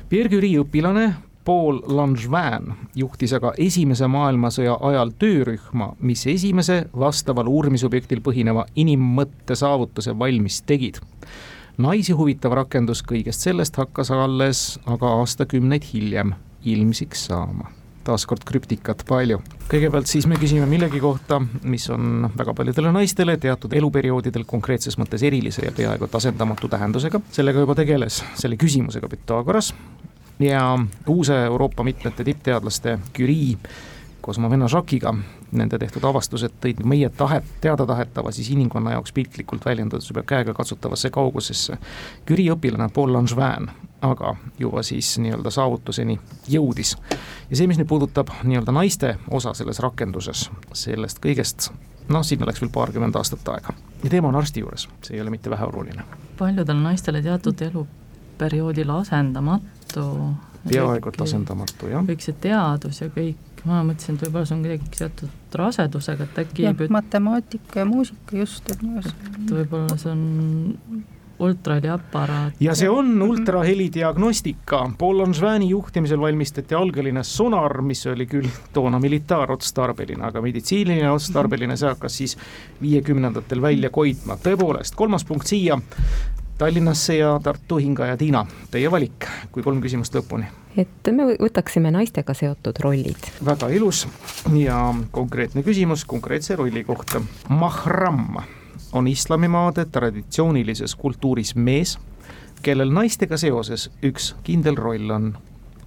Pierre 0.09 0.29
Curie 0.29 0.59
õpilane 0.61 1.13
Paul 1.45 1.79
Langevin 1.87 2.73
juhtis 2.95 3.31
aga 3.33 3.55
Esimese 3.57 4.05
maailmasõja 4.07 4.75
ajal 4.89 5.11
töörühma, 5.17 5.91
mis 6.05 6.27
esimese 6.29 6.83
vastaval 6.93 7.49
uurimisobjektil 7.49 8.21
põhineva 8.25 8.67
inimmõtte 8.75 9.57
saavutuse 9.57 10.13
valmis 10.19 10.61
tegid. 10.61 10.99
naisi 11.77 12.13
huvitav 12.13 12.53
rakendus 12.53 13.01
kõigest 13.03 13.41
sellest 13.47 13.75
hakkas 13.81 14.11
alles 14.11 14.79
aga 14.85 15.15
aastakümneid 15.21 15.89
hiljem 15.93 16.35
ilmsiks 16.63 17.25
saama 17.25 17.71
taaskord 18.05 18.45
krüptikat 18.45 19.03
palju. 19.07 19.41
kõigepealt 19.69 20.09
siis 20.09 20.27
me 20.29 20.37
küsime 20.41 20.65
millegi 20.69 20.99
kohta, 21.01 21.41
mis 21.63 21.89
on 21.89 22.29
väga 22.37 22.53
paljudele 22.53 22.91
naistele 22.93 23.37
teatud 23.41 23.73
eluperioodidel 23.73 24.45
konkreetses 24.45 24.99
mõttes 25.01 25.25
erilise 25.25 25.65
ja 25.65 25.73
peaaegu 25.75 26.05
et 26.05 26.15
asendamatu 26.21 26.69
tähendusega. 26.69 27.21
sellega 27.31 27.65
juba 27.65 27.75
tegeles, 27.75 28.23
selle 28.35 28.57
küsimusega 28.61 29.09
Pythagoras 29.09 29.73
ja 30.39 30.79
uuse 31.07 31.45
Euroopa 31.45 31.83
mitmete 31.83 32.23
tippteadlaste 32.23 32.99
Curie 33.17 33.57
koos 34.25 34.37
oma 34.37 34.49
venna 34.49 34.65
Jacques'iga, 34.65 35.11
nende 35.53 35.77
tehtud 35.77 36.03
avastused 36.09 36.55
tõid 36.61 36.79
meie 36.89 37.11
tahet, 37.13 37.45
teadatahetava 37.61 38.31
siis 38.33 38.49
inimkonna 38.49 38.95
jaoks 38.95 39.13
piltlikult 39.13 39.65
väljendudes 39.65 40.09
juba 40.09 40.23
käegakatsutavasse 40.25 41.11
kaugusesse. 41.13 41.77
Curie 42.27 42.49
õpilane 42.55 42.89
Paul 42.93 43.13
Langevin 43.13 43.69
aga 44.01 44.35
juba 44.59 44.83
siis 44.83 45.17
nii-öelda 45.21 45.51
saavutuseni 45.51 46.19
jõudis. 46.49 46.95
ja 47.49 47.57
see, 47.57 47.67
mis 47.67 47.77
nüüd 47.77 47.89
puudutab 47.89 48.31
nii-öelda 48.43 48.73
naiste 48.75 49.15
osa 49.31 49.53
selles 49.53 49.79
rakenduses, 49.79 50.49
sellest 50.73 51.21
kõigest 51.23 51.69
noh, 52.09 52.23
sinna 52.23 52.49
läks 52.49 52.61
veel 52.61 52.73
paarkümmend 52.73 53.15
aastat 53.15 53.47
aega 53.53 53.73
ja 54.03 54.09
teema 54.09 54.29
on 54.29 54.39
arsti 54.41 54.65
juures, 54.65 54.89
see 55.01 55.17
ei 55.17 55.21
ole 55.21 55.33
mitte 55.33 55.49
väheoluline. 55.49 56.03
paljudele 56.37 56.79
naistele 56.79 57.21
teatud 57.21 57.61
eluperioodil 58.35 58.89
asendamatu. 58.89 60.35
peaaegu 60.69 61.09
et 61.09 61.21
asendamatu, 61.21 61.87
jah. 61.87 62.03
kõik 62.03 62.23
see 62.25 62.35
teadus 62.41 63.01
ja 63.01 63.09
kõik, 63.13 63.63
ma 63.65 63.83
mõtlesin, 63.85 64.15
et 64.17 64.23
võib-olla 64.25 64.45
see 64.49 64.55
on 64.55 64.63
kuidagi 64.65 64.99
seotud 64.99 65.57
rasedusega, 65.61 66.25
et 66.25 66.39
äkki 66.41 66.63
jah, 66.65 66.87
matemaatika 66.89 67.83
ja 67.83 67.85
muusika 67.85 68.39
just, 68.39 68.65
et 68.71 68.81
minu 68.81 68.97
arust. 68.97 69.27
et 69.29 69.53
võib-olla 69.59 69.97
see 70.01 70.09
on 70.11 71.03
ultraheliaparaat. 71.39 72.57
ja 72.59 72.73
see 72.75 72.89
on 72.89 73.21
ultrahelidiagnostika. 73.21 74.79
Paul 74.97 75.21
Langevini 75.21 75.69
juhtimisel 75.69 76.19
valmistati 76.19 76.75
algeline 76.75 77.23
sonar, 77.23 77.81
mis 77.81 78.01
oli 78.07 78.25
küll 78.25 78.49
toona 78.73 78.99
militaarotstarbeline, 78.99 80.23
aga 80.25 80.41
meditsiiniline 80.41 81.11
otstarbeline, 81.11 81.77
see 81.77 81.91
hakkas 81.91 82.17
siis 82.23 82.37
viiekümnendatel 82.81 83.61
välja 83.61 83.93
koitma. 83.93 84.39
tõepoolest, 84.41 84.97
kolmas 84.97 85.27
punkt 85.29 85.53
siia. 85.53 85.77
Tallinnasse 86.57 87.17
ja 87.17 87.39
Tartu 87.43 87.77
hingaja 87.77 88.17
Tiina, 88.17 88.45
teie 88.71 88.91
valik, 88.91 89.25
kui 89.51 89.63
kolm 89.63 89.81
küsimust 89.83 90.15
lõpuni. 90.15 90.45
et 90.77 91.09
me 91.11 91.25
võtaksime 91.39 91.91
naistega 91.91 92.33
seotud 92.33 92.79
rollid. 92.79 93.27
väga 93.45 93.67
ilus 93.75 94.07
ja 94.55 94.93
konkreetne 95.11 95.63
küsimus 95.63 96.05
konkreetse 96.05 96.55
rolli 96.55 96.83
kohta. 96.83 97.21
Mahram 97.49 98.37
on 98.93 99.07
islamimaade 99.07 99.85
traditsioonilises 99.85 100.95
kultuuris 100.95 101.55
mees, 101.55 101.97
kellel 102.61 102.91
naistega 102.91 103.37
seoses 103.37 103.89
üks 104.03 104.35
kindel 104.43 104.79
roll 104.79 105.11
on. 105.11 105.33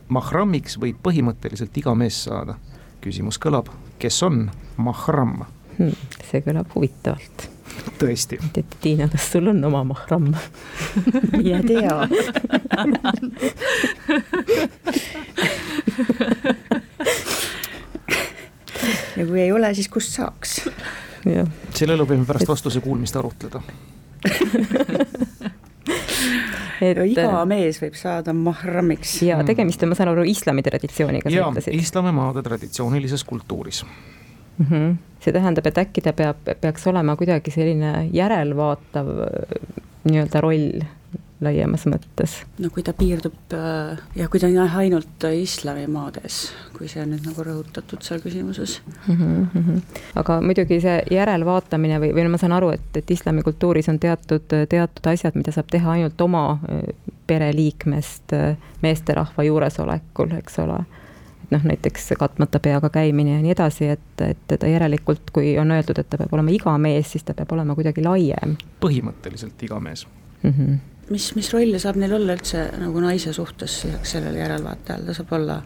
Mahramiks 0.08 0.76
võib 0.80 1.00
põhimõtteliselt 1.02 1.76
iga 1.76 1.94
mees 1.94 2.24
saada. 2.24 2.58
küsimus 3.00 3.38
kõlab, 3.38 3.68
kes 3.98 4.22
on 4.22 4.50
mahram 4.76 5.44
hmm,? 5.78 5.94
see 6.30 6.42
kõlab 6.44 6.74
huvitavalt. 6.74 7.57
Tõesti. 7.98 8.38
et 8.58 8.76
Tiina, 8.80 9.08
kas 9.12 9.30
sul 9.32 9.48
on 9.52 9.64
oma 9.64 9.84
mahram? 9.92 10.32
mine 11.36 11.62
tea 11.66 11.96
ja 19.16 19.26
kui 19.26 19.40
ei 19.42 19.52
ole, 19.52 19.74
siis 19.74 19.88
kust 19.92 20.14
saaks? 20.18 20.60
selle 21.74 21.94
üle 21.96 22.06
võime 22.06 22.26
pärast 22.28 22.48
vastuse 22.48 22.80
kuulmist 22.84 23.16
arutleda 23.18 23.62
et 26.84 27.00
iga 27.10 27.42
mees 27.48 27.80
võib 27.82 27.96
saada 27.98 28.34
mahramiks. 28.36 29.18
ja 29.26 29.40
tegemist 29.46 29.82
on, 29.82 29.92
ma 29.92 29.98
saan 29.98 30.12
aru, 30.12 30.24
islami 30.28 30.62
traditsiooniga. 30.66 31.32
ja 31.32 31.50
islamimaade 31.74 32.42
traditsioonilises 32.46 33.24
kultuuris 33.28 33.84
mm. 34.58 34.66
-hmm. 34.66 34.96
see 35.20 35.32
tähendab, 35.32 35.66
et 35.66 35.78
äkki 35.78 36.04
ta 36.04 36.12
peab, 36.12 36.36
peaks 36.60 36.86
olema 36.86 37.16
kuidagi 37.16 37.50
selline 37.50 38.08
järelvaatav 38.12 39.06
nii-öelda 40.04 40.40
roll 40.40 40.80
laiemas 41.40 41.84
mõttes. 41.86 42.34
no 42.58 42.70
kui 42.74 42.82
ta 42.82 42.92
piirdub 42.96 43.54
ja 44.18 44.28
kui 44.28 44.40
ta 44.40 44.48
on 44.48 44.56
jah 44.56 44.76
ainult 44.80 45.26
islamimaades, 45.32 46.38
kui 46.76 46.88
see 46.90 47.02
on 47.02 47.12
nüüd 47.14 47.26
nagu 47.28 47.44
rõhutatud 47.46 48.02
seal 48.02 48.20
küsimuses 48.24 48.80
mm. 49.06 49.46
-hmm. 49.54 49.80
aga 50.18 50.40
muidugi 50.40 50.80
see 50.82 50.98
järelvaatamine 51.14 52.00
või, 52.02 52.12
või 52.14 52.26
no 52.26 52.34
ma 52.34 52.42
saan 52.42 52.56
aru, 52.58 52.72
et, 52.74 52.90
et 52.96 53.10
islamikultuuris 53.10 53.88
on 53.88 53.98
teatud, 53.98 54.46
teatud 54.68 55.10
asjad, 55.12 55.38
mida 55.38 55.54
saab 55.54 55.70
teha 55.70 55.92
ainult 55.92 56.20
oma 56.20 56.58
pereliikmest 57.26 58.34
meesterahva 58.82 59.44
juuresolekul, 59.44 60.34
eks 60.38 60.58
ole 60.58 60.82
et 61.48 61.54
noh, 61.56 61.64
näiteks 61.64 62.12
katmata 62.20 62.60
peaga 62.60 62.90
käimine 62.92 63.38
ja 63.38 63.40
nii 63.40 63.54
edasi, 63.54 63.88
et, 63.96 64.20
et 64.20 64.40
teda 64.52 64.68
järelikult, 64.68 65.32
kui 65.32 65.54
on 65.58 65.72
öeldud, 65.72 65.96
et 65.98 66.10
ta 66.10 66.20
peab 66.20 66.34
olema 66.36 66.52
iga 66.52 66.74
mees, 66.78 67.14
siis 67.14 67.24
ta 67.24 67.34
peab 67.34 67.56
olema 67.56 67.76
kuidagi 67.78 68.04
laiem. 68.04 68.58
põhimõtteliselt 68.84 69.64
iga 69.64 69.80
mees 69.80 70.06
mm. 70.42 70.52
-hmm 70.52 70.78
mis, 71.08 71.34
mis 71.34 71.52
rolle 71.52 71.78
saab 71.80 71.96
neil 71.96 72.12
olla 72.12 72.34
üldse 72.36 72.66
nagu 72.76 73.00
naise 73.00 73.32
suhtes 73.32 73.84
lisaks 73.84 74.10
sellele 74.12 74.42
järelvaatajale, 74.42 75.06
ta 75.06 75.14
saab 75.16 75.32
olla 75.32 75.62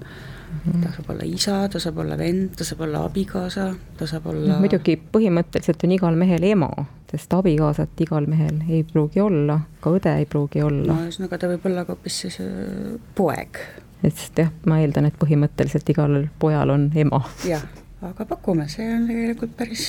ta 0.82 0.92
saab 0.92 1.10
olla 1.10 1.26
isa, 1.26 1.68
ta 1.68 1.80
saab 1.80 1.98
olla 1.98 2.16
vend, 2.18 2.56
ta 2.56 2.64
saab 2.64 2.84
olla 2.86 3.04
abikaasa, 3.08 3.68
ta 3.98 4.06
saab 4.06 4.26
olla 4.32 4.58
muidugi 4.62 4.98
põhimõtteliselt 5.14 5.84
on 5.86 5.94
igal 5.96 6.18
mehel 6.18 6.44
ema, 6.46 6.70
sest 7.10 7.32
abikaasat 7.34 8.04
igal 8.04 8.28
mehel 8.30 8.60
ei 8.68 8.82
pruugi 8.88 9.22
olla, 9.24 9.58
ka 9.80 9.94
õde 9.96 10.14
ei 10.20 10.28
pruugi 10.28 10.62
olla 10.64 10.92
no 10.92 11.06
ühesõnaga 11.06 11.40
ta 11.40 11.50
võib 11.50 11.66
olla 11.70 11.86
ka 11.88 11.96
hoopis 11.96 12.20
siis 12.26 12.38
äh, 12.44 12.92
poeg, 13.18 13.62
et 14.02 14.16
sest 14.16 14.38
jah, 14.38 14.50
ma 14.66 14.80
eeldan, 14.82 15.06
et 15.08 15.18
põhimõtteliselt 15.20 15.88
igal 15.94 16.18
pojal 16.42 16.74
on 16.74 16.88
ema. 16.98 17.22
jah, 17.46 17.62
aga 18.02 18.26
pakume, 18.28 18.68
see 18.72 18.88
on 18.94 19.06
tegelikult 19.10 19.54
päris, 19.58 19.86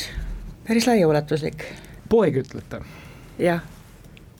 päris 0.67 0.88
laiaulatuslik, 0.89 1.65
poeg 2.12 2.41
ütlete, 2.43 2.84
jah. 3.41 3.63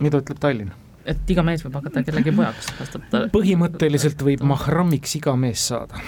mida 0.04 0.22
ütleb 0.22 0.42
Tallinn? 0.44 0.76
et 1.10 1.34
iga 1.34 1.44
mees 1.46 1.64
võib 1.66 1.80
hakata 1.80 2.04
kellegi 2.08 2.36
pojaks, 2.36 2.70
vastab 2.80 3.08
ta. 3.12 3.26
põhimõtteliselt 3.34 4.22
võib 4.24 4.46
mahramiks 4.54 5.18
iga 5.20 5.34
mees 5.40 5.66
saada, 5.72 6.04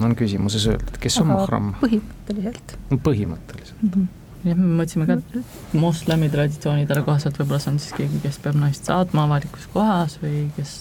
on 0.00 0.14
küsimuses 0.18 0.68
öeldud, 0.70 1.00
kes 1.02 1.18
on 1.22 1.34
Aga 1.34 1.42
mahram? 1.42 1.74
põhimõtteliselt 1.82 2.78
põhimõtteliselt. 3.04 3.98
jah, 4.46 4.54
me 4.54 4.78
mõtlesime 4.78 5.08
ka, 5.10 5.18
et 5.18 5.74
moslemi 5.76 6.30
traditsioonidele 6.32 7.02
kohaselt 7.04 7.40
võib-olla 7.40 7.60
see 7.64 7.74
on 7.74 7.82
siis 7.82 7.98
keegi, 7.98 8.22
kes 8.24 8.40
peab 8.46 8.56
naist 8.62 8.88
saatma 8.88 9.26
avalikus 9.28 9.66
kohas 9.74 10.16
või 10.22 10.46
kes 10.56 10.78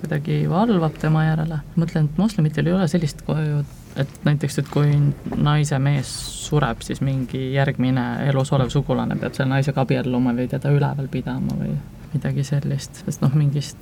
kuidagi 0.00 0.42
valvab 0.50 0.98
tema 1.00 1.24
järele. 1.24 1.60
mõtlen, 1.76 2.04
et 2.10 2.18
moslemitel 2.20 2.66
ei 2.66 2.72
ole 2.76 2.88
sellist 2.88 3.22
koju, 3.26 3.64
et 3.96 4.08
näiteks, 4.28 4.58
et 4.60 4.68
kui 4.68 4.92
naise 5.36 5.78
mees 5.78 6.12
sureb, 6.46 6.82
siis 6.84 7.00
mingi 7.00 7.52
järgmine 7.54 8.06
elus 8.28 8.52
olev 8.52 8.68
sugulane 8.74 9.16
peab 9.16 9.34
selle 9.34 9.54
naisega 9.54 9.86
abielluma 9.86 10.34
või 10.36 10.48
teda 10.52 10.72
üleval 10.74 11.08
pidama 11.08 11.56
või 11.58 11.74
midagi 12.12 12.44
sellist, 12.44 13.02
sest 13.04 13.24
noh, 13.24 13.34
mingist 13.34 13.76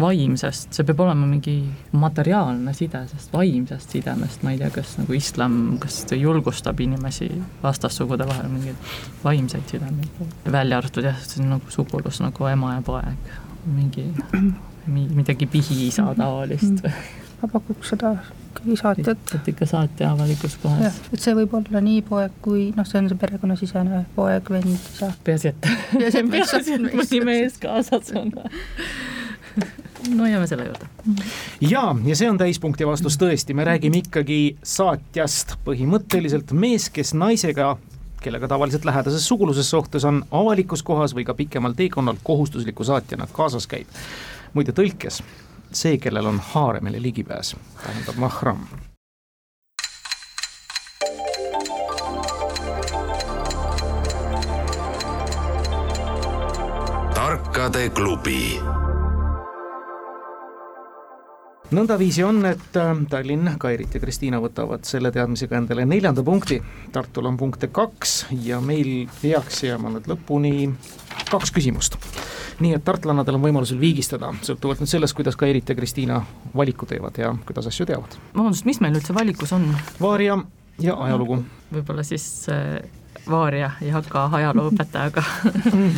vaimsest, 0.00 0.72
see 0.74 0.86
peab 0.86 1.00
olema 1.04 1.26
mingi 1.30 1.54
materiaalne 1.94 2.72
side, 2.74 3.04
sest 3.12 3.32
vaimsest 3.34 3.92
sidemest 3.94 4.42
ma 4.42 4.54
ei 4.54 4.58
tea, 4.58 4.70
kas 4.74 4.96
nagu 4.98 5.14
islam, 5.14 5.60
kas 5.82 6.00
ta 6.10 6.18
julgustab 6.18 6.80
inimesi 6.82 7.28
vastassugude 7.62 8.26
vahel 8.26 8.48
mingeid 8.50 8.90
vaimseid 9.24 9.70
sidemeid, 9.70 10.24
välja 10.50 10.80
arvatud 10.80 11.06
jah, 11.06 11.20
see 11.22 11.44
on 11.44 11.54
nagu 11.56 11.70
sugulus 11.70 12.18
nagu 12.24 12.50
ema 12.50 12.74
ja 12.78 12.82
poeg, 12.86 13.30
mingi 13.66 14.08
mi- 14.32 14.69
midagi 14.88 15.46
pihiisa 15.50 16.12
taolist 16.18 16.84
või? 16.84 16.94
Ma 17.40 17.48
pakuks 17.48 17.94
seda 17.94 18.10
ikkagi 18.50 18.74
saatjat. 18.76 19.34
et 19.34 19.46
ikka 19.48 19.66
saatja 19.66 20.10
avalikus 20.12 20.58
kohas, 20.60 20.98
et 21.08 21.22
see 21.22 21.32
võib 21.38 21.54
olla 21.56 21.80
nii 21.84 22.02
poeg 22.04 22.34
kui 22.44 22.66
noh, 22.76 22.84
see 22.88 23.00
on 23.00 23.08
see 23.08 23.20
perekonnasisene 23.20 24.02
poeg, 24.16 24.50
vend, 24.52 24.74
isa. 24.76 25.08
peaasi, 25.24 25.54
et 25.54 25.70
Peaasi, 26.34 26.76
et 26.76 26.98
mõni 27.00 27.22
mees 27.24 27.56
kaasas 27.62 28.12
on 28.20 28.34
no 30.16 30.26
jääme 30.26 30.46
selle 30.46 30.66
juurde. 30.68 30.88
Ja, 31.64 31.96
ja 32.04 32.16
see 32.16 32.28
on 32.30 32.38
täispunkti 32.40 32.86
vastus 32.88 33.16
tõesti, 33.20 33.56
me 33.56 33.64
räägime 33.68 34.02
ikkagi 34.04 34.40
saatjast, 34.62 35.56
põhimõtteliselt 35.64 36.52
mees, 36.56 36.90
kes 36.92 37.14
naisega 37.16 37.76
kellega 38.20 38.48
tavaliselt 38.48 38.84
lähedases 38.84 39.28
suguluses 39.28 39.70
suhtes 39.70 40.04
on 40.04 40.22
avalikus 40.30 40.82
kohas 40.84 41.14
või 41.16 41.24
ka 41.24 41.34
pikemal 41.34 41.72
teekonnal 41.76 42.20
kohustusliku 42.22 42.84
saatjana 42.84 43.28
kaasas 43.32 43.66
käib. 43.70 43.88
Muide 44.54 44.74
tõlkes, 44.76 45.22
see, 45.72 45.98
kellel 46.02 46.26
on 46.26 46.40
haaremile 46.52 47.02
ligipääs, 47.02 47.56
tähendab 47.82 48.16
mahram. 48.20 48.68
tarkade 57.14 57.88
klubi 57.88 58.60
nõndaviisi 61.74 62.24
on, 62.26 62.42
et 62.48 62.76
äh, 62.78 62.90
Tallinn, 63.10 63.54
Kairit 63.58 63.94
ja 63.94 64.00
Kristiina 64.02 64.40
võtavad 64.42 64.84
selle 64.88 65.12
teadmisega 65.14 65.58
endale 65.58 65.86
neljanda 65.88 66.24
punkti. 66.26 66.60
Tartul 66.92 67.28
on 67.30 67.38
punkte 67.40 67.70
kaks 67.72 68.26
ja 68.44 68.60
meil 68.64 69.08
peaks 69.20 69.64
jääma 69.66 69.94
nüüd 69.94 70.10
lõpuni 70.10 70.70
kaks 71.30 71.54
küsimust. 71.54 71.98
nii 72.60 72.74
et 72.76 72.82
tartlannadel 72.84 73.38
on 73.38 73.44
võimalusel 73.46 73.78
viigistada, 73.80 74.34
sõltuvalt 74.44 74.82
nüüd 74.82 74.90
sellest, 74.90 75.16
kuidas 75.16 75.36
Kairit 75.40 75.68
ja 75.68 75.74
Kristiina 75.74 76.20
valiku 76.56 76.86
teevad 76.86 77.16
ja 77.18 77.32
kuidas 77.46 77.70
asju 77.70 77.86
teavad. 77.88 78.18
vabandust, 78.34 78.66
mis 78.68 78.80
meil 78.84 78.98
üldse 78.98 79.16
valikus 79.16 79.52
on? 79.56 79.70
Vaaria 80.00 80.36
ja 80.80 80.96
ajalugu. 81.06 81.40
võib-olla 81.72 82.04
siis 82.04 82.26
äh, 82.52 82.82
Vaaria 83.30 83.70
ei 83.82 83.90
hakka 83.94 84.28
ajalooõpetajaga 84.32 85.22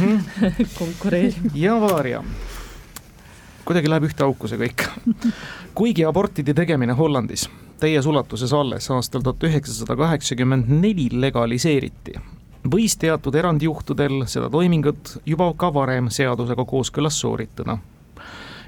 konkureerima. 0.78 1.52
ja 1.54 1.80
Vaaria. 1.80 2.22
Kuidagi 3.64 3.90
läheb 3.90 4.08
ühte 4.10 4.24
auku 4.24 4.48
see 4.50 4.60
kõik. 4.60 4.86
kuigi 5.74 6.04
abortide 6.04 6.54
tegemine 6.54 6.96
Hollandis 6.98 7.48
täies 7.82 8.06
ulatuses 8.06 8.52
alles 8.52 8.86
aastal 8.94 9.24
tuhat 9.26 9.42
üheksasada 9.48 9.96
kaheksakümmend 9.98 10.68
neli 10.70 11.08
legaliseeriti, 11.24 12.14
võis 12.74 12.94
teatud 12.98 13.34
erandjuhtudel 13.34 14.22
seda 14.30 14.50
toimingut 14.50 15.16
juba 15.26 15.48
ka 15.58 15.72
varem 15.74 16.10
seadusega 16.10 16.64
kooskõlas 16.64 17.18
sooritada. 17.24 17.78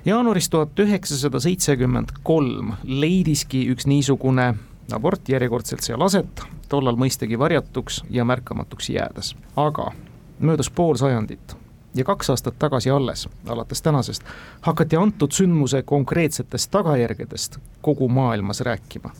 jaanuaris 0.04 0.50
tuhat 0.50 0.78
üheksasada 0.86 1.40
seitsekümmend 1.40 2.10
kolm 2.22 2.74
leidiski 2.84 3.68
üks 3.70 3.86
niisugune 3.86 4.54
abort 4.92 5.28
järjekordselt 5.28 5.86
seal 5.86 6.02
aset, 6.02 6.42
tollal 6.68 6.98
mõistagi 6.98 7.38
varjatuks 7.38 8.02
ja 8.10 8.24
märkamatuks 8.24 8.90
jäädes, 8.90 9.36
aga 9.56 9.92
möödus 10.40 10.70
pool 10.70 10.98
sajandit 10.98 11.56
ja 11.94 12.04
kaks 12.04 12.30
aastat 12.30 12.58
tagasi 12.58 12.90
alles, 12.90 13.28
alates 13.48 13.82
tänasest, 13.82 14.22
hakati 14.60 14.96
antud 14.96 15.32
sündmuse 15.32 15.82
konkreetsetest 15.82 16.70
tagajärgedest 16.70 17.58
kogu 17.82 18.08
maailmas 18.08 18.60
rääkima. 18.60 19.10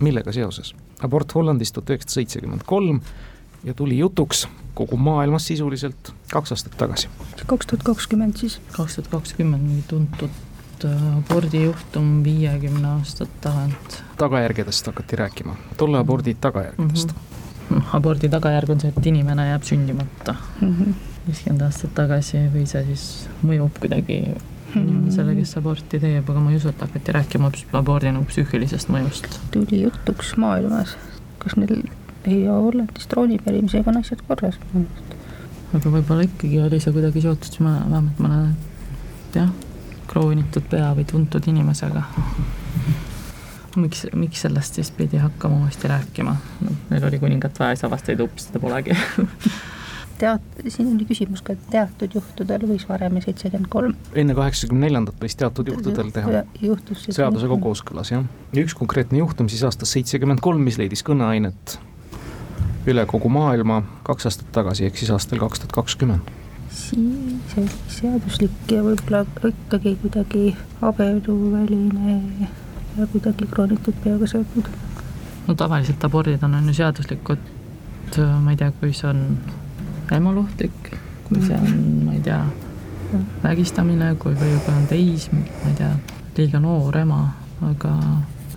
millega 0.00 0.32
seoses? 0.32 0.74
abort 1.02 1.34
Hollandis 1.34 1.72
tuhat 1.72 1.90
üheksasada 1.90 2.14
seitsekümmend 2.14 2.62
kolm 2.66 3.00
ja 3.64 3.74
tuli 3.74 3.98
jutuks 3.98 4.48
kogu 4.74 4.96
maailmas 4.96 5.46
sisuliselt 5.46 6.12
kaks 6.32 6.52
aastat 6.52 6.76
tagasi. 6.78 7.08
kaks 7.46 7.66
tuhat 7.66 7.82
kakskümmend 7.82 8.36
siis. 8.36 8.60
kaks 8.72 8.96
tuhat 8.96 9.10
kakskümmend 9.10 9.62
mingi 9.62 9.84
tuntud 9.88 10.30
äh, 10.84 11.16
abordijuhtum 11.18 12.24
viiekümne 12.24 12.88
aastat 12.88 13.40
tagant. 13.40 14.02
tagajärgedest 14.16 14.86
hakati 14.86 15.16
rääkima, 15.16 15.56
tolle 15.76 15.98
abordi 15.98 16.36
tagajärgedest 16.40 17.12
mm. 17.12 17.76
Mhm. 17.76 17.82
abordi 17.92 18.28
tagajärg 18.28 18.70
on 18.70 18.80
see, 18.80 18.92
et 18.96 19.06
inimene 19.06 19.48
jääb 19.48 19.62
sündimata 19.62 20.34
Mhm. 20.60 20.90
Viiskümmend 21.26 21.64
aastat 21.66 21.94
tagasi 21.96 22.44
või 22.52 22.66
see 22.70 22.84
siis 22.90 23.06
mõjub 23.42 23.80
kuidagi 23.82 24.20
inimesele, 24.76 25.34
kes 25.38 25.56
aborti 25.60 26.00
teeb, 26.02 26.26
aga 26.28 26.42
ma 26.42 26.52
ei 26.52 26.58
usu, 26.60 26.70
et 26.72 26.82
hakati 26.84 27.14
rääkima 27.16 27.50
abordi 27.78 28.12
nagu 28.12 28.26
psüühilisest 28.28 28.90
mõjust. 28.92 29.38
tuli 29.54 29.82
jutuks 29.84 30.34
maailmas, 30.40 30.96
kas 31.42 31.56
neil 31.60 31.86
ei 32.26 32.48
ole 32.48 32.62
Hollandis 32.66 33.06
troonipärimisega 33.12 33.90
on 33.92 34.00
asjad 34.02 34.22
korras. 34.28 34.58
aga 35.74 35.92
võib-olla 35.92 36.26
ikkagi 36.26 36.60
oli 36.62 36.80
see 36.82 36.94
kuidagi 36.94 37.22
seotud 37.24 37.48
siis 37.48 37.62
vähemalt 37.62 38.20
mõne 38.22 38.40
jah, 39.36 39.52
kroonitud 40.10 40.66
pea 40.70 40.90
või 40.96 41.06
tuntud 41.08 41.48
inimesega. 41.52 42.02
miks, 43.76 44.06
miks 44.14 44.44
sellest 44.46 44.78
siis 44.78 44.90
pidi 44.90 45.20
hakkama 45.20 45.62
uuesti 45.64 45.88
rääkima 45.88 46.36
no,? 46.60 46.76
meil 46.90 47.04
oli 47.10 47.18
kuningat 47.22 47.58
vaja, 47.60 47.76
siis 47.76 47.88
avastati, 47.88 48.16
et 48.16 48.24
ups, 48.24 48.48
seda 48.48 48.62
polegi. 48.62 48.96
teat-, 50.20 50.60
siin 50.68 50.92
oli 50.94 51.06
küsimus 51.08 51.42
ka, 51.44 51.56
et 51.56 51.66
teatud 51.72 52.14
juhtudel 52.18 52.66
võis 52.70 52.86
varem 52.88 53.18
ja 53.18 53.26
seitsekümmend 53.26 53.70
kolm. 53.72 53.96
enne 54.14 54.36
kaheksakümne 54.38 54.86
neljandat 54.86 55.20
võis 55.22 55.36
teatud 55.38 55.68
juhtudel 55.72 56.12
teha 56.14 56.44
seadusega. 57.08 57.60
kooskõlas 57.66 58.12
jah, 58.12 58.24
ja 58.52 58.64
üks 58.64 58.76
konkreetne 58.78 59.20
juhtum 59.22 59.50
siis 59.52 59.64
aastast 59.66 59.96
seitsekümmend 59.96 60.42
kolm, 60.44 60.64
mis 60.66 60.78
leidis 60.80 61.04
kõneainet 61.06 61.78
üle 62.86 63.06
kogu 63.10 63.30
maailma 63.32 63.82
kaks 64.06 64.28
aastat 64.30 64.52
tagasi, 64.54 64.86
ehk 64.86 64.98
siis 65.00 65.10
aastal 65.14 65.40
kaks 65.42 65.62
tuhat 65.62 65.74
kakskümmend. 65.80 66.32
siis 66.76 67.56
oli 67.58 67.68
seaduslik 67.88 68.70
ja 68.70 68.82
võib-olla 68.84 69.24
ikkagi 69.48 69.96
kuidagi 70.02 70.56
abieluväline 70.82 72.16
ja 72.98 73.06
kuidagi 73.12 73.48
kroonitud 73.50 73.94
peaga 74.04 74.26
seotud. 74.30 74.70
no 75.46 75.54
tavaliselt 75.54 76.04
abordid 76.04 76.42
on, 76.42 76.54
on 76.54 76.68
ju 76.68 76.74
seaduslikud, 76.80 77.52
ma 78.42 78.54
ei 78.54 78.60
tea, 78.60 78.72
kui 78.80 78.92
see 78.94 79.08
on 79.10 79.22
emoluhtik, 80.12 80.92
kui 81.26 81.42
see 81.42 81.56
on, 81.58 81.82
ma 82.06 82.14
ei 82.14 82.22
tea, 82.24 82.42
vägistamine, 83.42 84.14
kui 84.20 84.34
võib-olla 84.38 84.78
on 84.80 84.86
teism, 84.90 85.42
ma 85.62 85.72
ei 85.72 85.78
tea, 85.80 85.92
liiga 86.36 86.60
noor 86.62 86.96
ema, 87.00 87.20
aga 87.66 87.92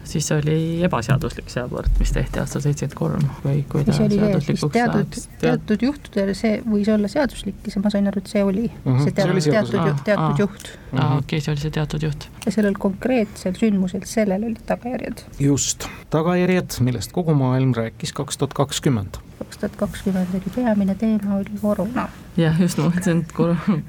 siis 0.09 0.27
oli 0.33 0.81
ebaseaduslik 0.87 1.49
see 1.53 1.61
abort, 1.63 1.91
mis 2.01 2.11
tehti 2.15 2.39
aastal 2.41 2.63
seitsekümmend 2.63 2.97
kolm 2.97 3.25
või 3.43 3.59
kui 3.69 3.83
ta 3.85 3.93
see, 3.93 4.07
seaduslikuks 4.15 4.73
teatud 4.73 5.17
teatud 5.43 5.85
juhtudel 5.85 6.31
see 6.37 6.55
võis 6.65 6.89
olla 6.93 7.09
seaduslik 7.11 7.59
see, 7.69 7.81
ma 7.83 7.91
sain 7.93 8.09
aru, 8.09 8.23
et 8.23 8.31
see 8.33 8.43
oli 8.43 8.65
Mhm, 8.69 9.03
see 9.05 9.13
see 9.13 9.29
oli 9.29 9.43
teatud, 9.43 9.51
teatud 9.53 9.71
seaduslik., 9.71 9.85
ju- 9.85 10.03
teatud 10.09 10.25
Aa. 10.25 10.35
juht. 10.39 10.71
okei, 11.19 11.41
see 11.45 11.53
oli 11.53 11.63
see 11.65 11.73
teatud 11.77 12.05
juht. 12.07 12.27
ja 12.45 12.51
sellel 12.55 12.77
konkreetsel 12.79 13.53
sündmusel, 13.59 14.05
sellel 14.09 14.43
olid 14.49 14.61
tagajärjed. 14.69 15.23
just, 15.39 15.85
tagajärjed, 16.09 16.79
millest 16.89 17.11
kogu 17.15 17.33
maailm 17.37 17.73
rääkis 17.77 18.13
kaks 18.17 18.37
tuhat 18.41 18.53
kakskümmend. 18.57 19.21
kaks 19.39 19.57
tuhat 19.61 19.75
kakskümmend 19.85 20.33
oli 20.39 20.53
peamine 20.55 20.95
teema 20.95 21.35
oli 21.37 21.59
koroona. 21.61 22.09
jah, 22.37 22.57
just 22.61 22.77
ma 22.81 22.89
mõtlesin, 22.89 23.21
et 23.25 23.31
koroona, 23.37 23.81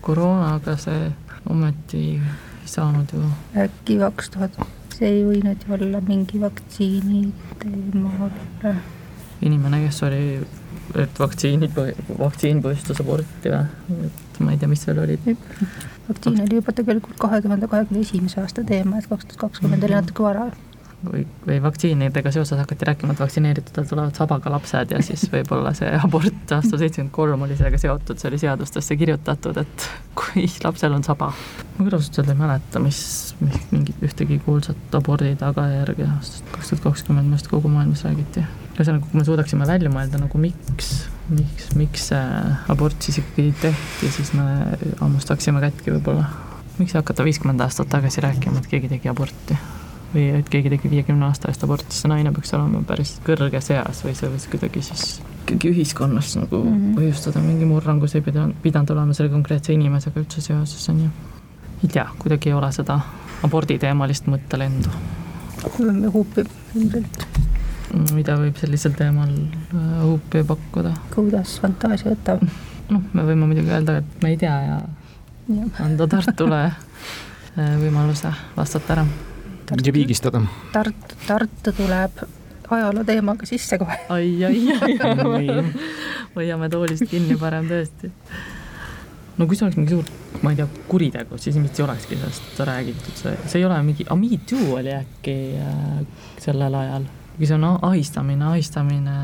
koroonaga 0.00 0.76
see 0.80 1.12
ometi 1.50 2.02
ei 2.16 2.20
saanud 2.70 3.12
ju 3.14 3.22
äkki 3.62 3.98
kaks 4.02 4.30
tuhat 4.34 4.58
see 4.96 5.10
ei 5.12 5.24
võinud 5.26 5.64
ju 5.66 5.74
olla 5.76 6.00
mingi 6.04 6.40
vaktsiini 6.40 7.22
teemal. 7.62 8.30
inimene, 9.44 9.82
kes 9.84 10.02
oli, 10.06 10.22
et 11.02 11.18
vaktsiinid, 11.20 11.76
vaktsiin 12.18 12.62
põhjustas 12.64 13.02
aborti 13.04 13.52
või, 13.52 14.06
et 14.08 14.40
ma 14.40 14.54
ei 14.54 14.62
tea, 14.62 14.70
mis 14.70 14.86
veel 14.88 15.02
olid. 15.04 15.28
vaktsiin 16.08 16.40
oli 16.46 16.60
juba 16.60 16.72
tegelikult 16.80 17.18
kahe 17.20 17.42
tuhande 17.44 17.68
kahekümne 17.68 18.06
esimese 18.06 18.40
aasta 18.40 18.64
teema, 18.64 18.98
et 18.98 19.10
kaks 19.10 19.28
tuhat 19.28 19.44
kakskümmend 19.46 19.84
oli 19.84 19.98
natuke 19.98 20.24
vara 20.24 20.48
või, 21.12 21.22
või 21.46 21.58
vaktsiinidega 21.62 22.30
seoses 22.34 22.58
hakati 22.58 22.88
rääkima, 22.88 23.14
et 23.14 23.20
vaktsineeritutel 23.20 23.86
tulevad 23.88 24.18
sabaga 24.18 24.50
lapsed 24.52 24.92
ja 24.94 25.00
siis 25.04 25.26
võib-olla 25.32 25.72
see 25.76 25.90
abort 26.06 26.54
aastal 26.56 26.80
seitsekümmend 26.80 27.14
kolm 27.14 27.46
oli 27.46 27.56
sellega 27.58 27.80
seotud, 27.80 28.18
see 28.20 28.30
oli 28.30 28.40
seadustesse 28.42 28.96
kirjutatud, 28.98 29.60
et 29.62 29.88
kui 30.18 30.46
lapsel 30.64 30.96
on 30.96 31.04
saba. 31.06 31.32
ma 31.78 31.86
öelda 31.86 32.32
ei 32.32 32.38
mäleta, 32.38 32.80
mis, 32.82 33.00
mis 33.40 33.66
mingit 33.70 34.02
ühtegi 34.04 34.38
kuulsat 34.44 34.96
abordi 34.96 35.34
tagajärge 35.40 36.06
aastast 36.14 36.48
kaks 36.54 36.72
tuhat 36.72 36.86
kakskümmend 36.88 37.32
arust 37.32 37.50
kogu 37.52 37.70
maailmas 37.72 38.04
räägiti. 38.06 38.44
ühesõnaga, 38.76 39.06
kui 39.06 39.20
me 39.20 39.24
suudaksime 39.28 39.68
välja 39.68 39.92
mõelda 39.92 40.20
nagu 40.20 40.40
miks, 40.40 40.92
miks, 41.28 41.70
miks 41.78 42.10
see 42.12 42.42
abort 42.72 43.00
siis 43.02 43.20
ikkagi 43.22 43.54
tehti, 43.62 44.12
siis 44.18 44.34
me 44.36 44.76
hammustaksime 45.00 45.62
kätki 45.68 45.96
võib-olla. 45.96 46.28
miks 46.78 46.92
hakata 46.96 47.24
viiskümmend 47.24 47.60
aastat 47.64 47.88
tagasi 47.92 48.24
rääkima, 48.24 48.60
et 48.60 48.70
keegi 48.72 48.92
tegi 48.96 49.12
aborti 49.12 49.56
või 50.14 50.26
et 50.38 50.48
keegi 50.52 50.72
tegi 50.72 50.90
viiekümne 50.90 51.26
aasta 51.28 51.50
eest 51.50 51.64
aborti, 51.66 51.94
see 51.94 52.10
naine 52.10 52.32
peaks 52.34 52.54
olema 52.56 52.82
päris 52.86 53.16
kõrges 53.26 53.70
eas 53.74 54.04
või 54.06 54.14
see 54.18 54.30
võiks 54.32 54.50
kuidagi 54.52 54.82
siis 54.86 55.16
ikkagi 55.46 55.70
ühiskonnas 55.70 56.34
nagu 56.40 56.58
mm 56.64 56.72
-hmm. 56.72 56.94
põhjustada 56.98 57.40
mingi 57.42 57.64
murrangu, 57.64 58.08
see 58.10 58.18
ei 58.18 58.24
pidanud, 58.24 58.54
pidanud 58.62 58.90
olema 58.90 59.14
selle 59.14 59.30
konkreetse 59.30 59.72
inimesega 59.72 60.20
üldse 60.20 60.40
seoses, 60.40 60.88
on 60.88 61.00
ju. 61.04 61.10
ei 61.84 61.88
tea, 61.88 62.06
kuidagi 62.18 62.50
ei 62.50 62.54
ole 62.54 62.72
seda 62.72 63.00
aborditeemalist 63.42 64.26
mõttelendu. 64.26 64.90
huupi 66.12 66.44
ilmselt. 66.74 67.26
mida 68.14 68.36
võib 68.36 68.56
sellisel 68.56 68.92
teemal 68.92 69.30
äh, 69.30 70.02
huupi 70.02 70.44
pakkuda? 70.44 70.92
kuidas 71.14 71.60
fantaasia 71.60 72.10
võtab? 72.10 72.42
noh, 72.90 73.02
me 73.12 73.22
võime 73.22 73.46
muidugi 73.46 73.70
öelda, 73.70 73.96
et 73.98 74.22
me 74.22 74.34
ei 74.34 74.36
tea 74.36 74.58
ja, 74.62 74.80
ja. 75.48 75.70
anda 75.84 76.06
Tartule 76.06 76.64
äh, 76.64 77.78
võimaluse 77.78 78.34
vastata 78.56 78.98
ära 78.98 79.06
ja 79.70 79.92
piigistada. 79.92 80.42
Tartu, 80.72 81.20
Tartu 81.26 81.72
tuleb 81.76 82.26
ajaloo 82.70 83.04
teemaga 83.04 83.46
sisse 83.46 83.78
kohe. 83.78 83.98
ai, 84.08 84.44
ai, 84.44 84.60
ai, 84.80 85.46
hoiame 86.36 86.68
toolist 86.68 87.06
kinni 87.10 87.36
parem 87.40 87.68
tõesti. 87.70 88.10
no 89.36 89.46
kui 89.46 89.58
see 89.58 89.66
oleks 89.66 89.78
mingi 89.78 89.94
suur, 89.94 90.08
ma 90.42 90.52
ei 90.52 90.60
tea, 90.60 90.66
kuritegu, 90.88 91.38
siis 91.38 91.56
ilmselt 91.56 91.78
ei 91.78 91.84
olekski 91.84 92.18
sellest 92.18 92.60
räägitud, 92.70 93.20
see, 93.20 93.36
see 93.44 93.60
ei 93.60 93.68
ole 93.68 93.78
mingi, 93.86 94.06
aga 94.08 94.18
Me 94.20 94.40
Too 94.48 94.74
oli 94.78 94.94
äkki 94.96 95.36
äh, 95.60 96.02
sellel 96.42 96.74
ajal, 96.80 97.06
kui 97.36 97.48
see 97.48 97.58
on 97.58 97.66
ahistamine, 97.70 98.44
ahistamine 98.52 99.16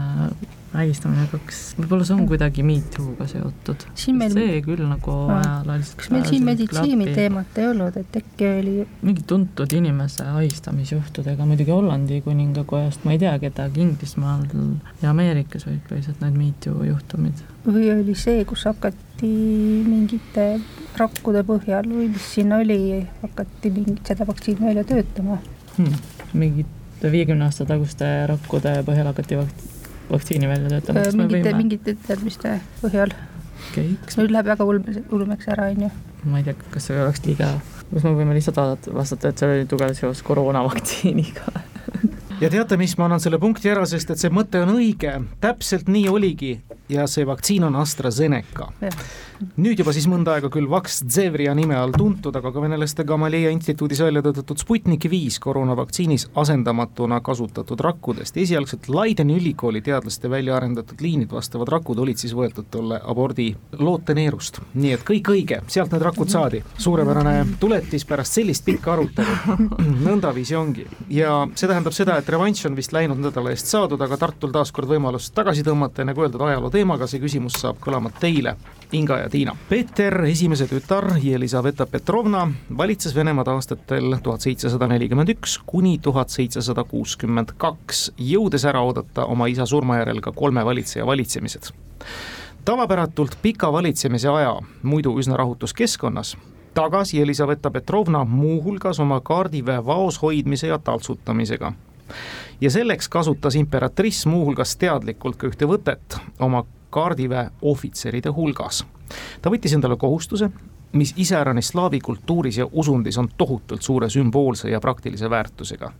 vägistamine 0.72 1.26
kaks, 1.30 1.60
võib-olla 1.76 2.04
see 2.06 2.14
on 2.16 2.24
kuidagi 2.28 2.64
Me 2.64 2.78
Too'ga 2.94 3.26
seotud. 3.30 3.84
Meil... 4.16 4.32
see 4.32 4.60
küll 4.64 4.82
nagu 4.88 5.16
ajalooliselt 5.34 5.98
kas 6.00 6.10
meil 6.14 6.24
siin 6.28 6.46
meditsiini 6.46 7.08
teemat 7.12 7.60
ei 7.60 7.68
olnud, 7.68 7.98
et 8.00 8.18
äkki 8.22 8.48
oli 8.48 8.74
mingi 9.04 9.24
tuntud 9.28 9.76
inimese 9.76 10.26
ahistamisjuhtudega, 10.32 11.46
muidugi 11.48 11.74
Hollandi 11.74 12.22
kuningakojast, 12.24 13.04
ma 13.06 13.16
ei 13.16 13.22
tea 13.22 13.34
kedagi, 13.42 13.84
Inglismaal 13.84 14.46
ja 15.02 15.12
Ameerikas 15.12 15.68
olid 15.68 15.84
põhiliselt 15.88 16.24
need 16.24 16.40
Me 16.40 16.52
Too 16.64 16.88
juhtumid. 16.88 17.44
või 17.68 17.92
oli 17.92 18.16
see, 18.18 18.44
kus 18.48 18.64
hakati 18.70 19.32
mingite 19.86 20.46
rakkude 20.98 21.44
põhjal 21.48 21.88
või 21.88 22.10
mis 22.14 22.32
siin 22.36 22.52
oli, 22.56 23.02
hakati 23.22 23.74
mingit 23.74 24.06
seda 24.08 24.28
vaktsiini 24.28 24.72
välja 24.72 24.88
töötama 24.88 25.42
hmm.? 25.76 25.98
mingite 26.32 26.81
viiekümne 27.10 27.48
aasta 27.48 27.66
taguste 27.68 28.08
rakkude 28.30 28.78
põhjal 28.86 29.10
hakati 29.10 29.38
vakt-, 29.40 29.66
vaktsiini 30.10 30.50
välja 30.50 30.70
töötama, 30.76 31.04
võime? 31.32 31.54
mingite 31.58 31.96
teadmiste 32.06 32.58
põhjal 32.82 33.14
okay,. 33.70 33.94
kas 34.06 34.18
nüüd 34.20 34.34
läheb 34.34 34.50
väga 34.52 34.66
ulme, 34.68 35.02
ulmeks 35.10 35.50
ära, 35.52 35.70
on 35.72 35.86
ju. 35.88 35.92
ma 36.30 36.42
ei 36.42 36.48
tea, 36.48 36.56
kas 36.74 36.88
see 36.88 37.00
oleks 37.02 37.24
liiga, 37.26 37.52
kas 37.90 38.06
me 38.06 38.14
võime 38.18 38.36
lihtsalt 38.36 38.60
vaadata, 38.60 38.94
vastata, 38.96 39.32
et 39.32 39.42
seal 39.42 39.56
oli 39.56 39.68
tugev 39.70 39.94
seos 39.98 40.22
koroonavaktsiiniga 40.26 41.54
ja 42.42 42.50
teate, 42.52 42.78
mis, 42.80 42.94
ma 42.98 43.08
annan 43.08 43.22
selle 43.22 43.40
punkti 43.42 43.72
ära, 43.72 43.84
sest 43.88 44.14
et 44.14 44.22
see 44.22 44.32
mõte 44.34 44.62
on 44.62 44.76
õige, 44.76 45.16
täpselt 45.42 45.90
nii 45.92 46.08
oligi 46.12 46.56
ja 46.92 47.06
see 47.10 47.26
vaktsiin 47.28 47.64
on 47.68 47.76
AstraZeneca. 47.80 48.70
Nüüd 49.56 49.80
juba 49.80 49.92
siis 49.94 50.06
mõnda 50.10 50.36
aega 50.36 50.50
küll 50.52 50.68
Vax-Zevria 50.70 51.54
nime 51.56 51.76
all 51.78 51.94
tuntud, 51.96 52.34
aga 52.36 52.52
ka 52.52 52.62
venelaste 52.62 53.04
Gamaleya 53.08 53.50
instituudis 53.54 54.00
välja 54.04 54.22
töötatud 54.24 54.60
Sputnik 54.62 55.06
viis 55.10 55.38
koroonavaktsiinis 55.42 56.28
asendamatuna 56.42 57.20
kasutatud 57.24 57.80
rakkudest. 57.80 58.36
esialgselt 58.36 58.88
Leideni 58.88 59.36
ülikooli 59.40 59.82
teadlaste 59.82 60.30
välja 60.30 60.56
arendatud 60.56 61.00
liinid 61.00 61.32
vastavad 61.32 61.68
rakud 61.68 61.98
olid 61.98 62.20
siis 62.20 62.34
võetud 62.34 62.68
tolle 62.70 63.00
abordi 63.04 63.54
looteneerust. 63.78 64.60
nii 64.74 64.92
et 64.92 65.06
kõik 65.10 65.32
õige, 65.34 65.60
sealt 65.66 65.92
need 65.92 66.02
rakud 66.02 66.28
saadi. 66.28 66.62
suurepärane 66.78 67.46
tuletis 67.60 68.04
pärast 68.04 68.38
sellist 68.38 68.64
pikka 68.64 68.92
arutelu. 68.92 69.58
nõndaviisi 70.08 70.56
ongi 70.56 70.86
ja 71.10 71.46
see 71.54 71.68
tähendab 71.68 71.92
seda, 71.92 72.18
et 72.18 72.28
revanš 72.28 72.66
on 72.66 72.76
vist 72.76 72.92
läinud 72.92 73.18
nädala 73.18 73.50
eest 73.50 73.66
saadud, 73.66 74.00
aga 74.00 74.16
Tartul 74.16 74.52
taas 74.54 74.72
kord 74.72 74.88
võimalus 74.88 75.30
tagasi 75.34 75.64
tõmmata 75.66 76.02
ja 76.02 76.10
nagu 76.10 76.22
öeldud, 76.22 76.42
ajaloo 76.46 76.70
teemaga 76.70 77.08
see 77.10 77.20
küsimus 77.22 77.58
saab 77.62 77.80
kõlama 77.82 78.12
teile, 78.20 78.56
Inga 78.92 79.18
ja 79.18 79.28
Tiina. 79.28 79.56
Peeter, 79.68 80.24
esimese 80.24 80.66
tütar 80.68 81.06
Jelisaveta 81.22 81.86
Petrovna 81.86 82.52
valitses 82.76 83.14
Venemaad 83.14 83.48
aastatel 83.48 84.18
tuhat 84.22 84.40
seitsesada 84.44 84.86
nelikümmend 84.90 85.32
üks 85.32 85.54
kuni 85.66 85.94
tuhat 86.02 86.28
seitsesada 86.28 86.84
kuuskümmend 86.84 87.54
kaks, 87.56 88.10
jõudes 88.20 88.66
ära 88.68 88.82
oodata 88.84 89.24
oma 89.32 89.48
isa 89.48 89.64
surma 89.66 89.96
järel 90.02 90.20
ka 90.20 90.32
kolme 90.36 90.64
valitseja 90.64 91.06
valitsemised. 91.06 91.70
tavapäratult 92.64 93.38
pika 93.42 93.72
valitsemise 93.72 94.28
aja 94.28 94.58
muidu 94.82 95.16
üsna 95.18 95.36
rahutus 95.40 95.72
keskkonnas 95.74 96.36
tagas 96.74 97.14
Jelisaveta 97.14 97.70
Petrovna 97.70 98.24
muuhulgas 98.24 99.00
oma 99.00 99.20
kaardiväe 99.20 99.86
vaos 99.86 100.22
hoidmise 100.22 100.66
ja 100.66 100.78
taltsutamisega 100.78 101.72
ja 102.60 102.70
selleks 102.70 103.08
kasutas 103.08 103.54
imperatriss 103.54 104.26
muuhulgas 104.26 104.76
teadlikult 104.76 105.36
ka 105.36 105.46
ühte 105.46 105.66
võtet 105.68 106.20
oma 106.38 106.64
kaardiväe 106.92 107.50
ohvitseride 107.62 108.30
hulgas. 108.36 108.84
ta 109.42 109.50
võttis 109.50 109.74
endale 109.74 109.96
kohustuse, 109.96 110.50
mis 110.92 111.14
iseäranis 111.16 111.68
slaavi 111.72 112.00
kultuuris 112.00 112.58
ja 112.58 112.66
usundis 112.72 113.18
on 113.18 113.28
tohutult 113.38 113.82
suure 113.82 114.10
sümboolse 114.10 114.70
ja 114.70 114.80
praktilise 114.80 115.30
väärtusega. 115.30 115.92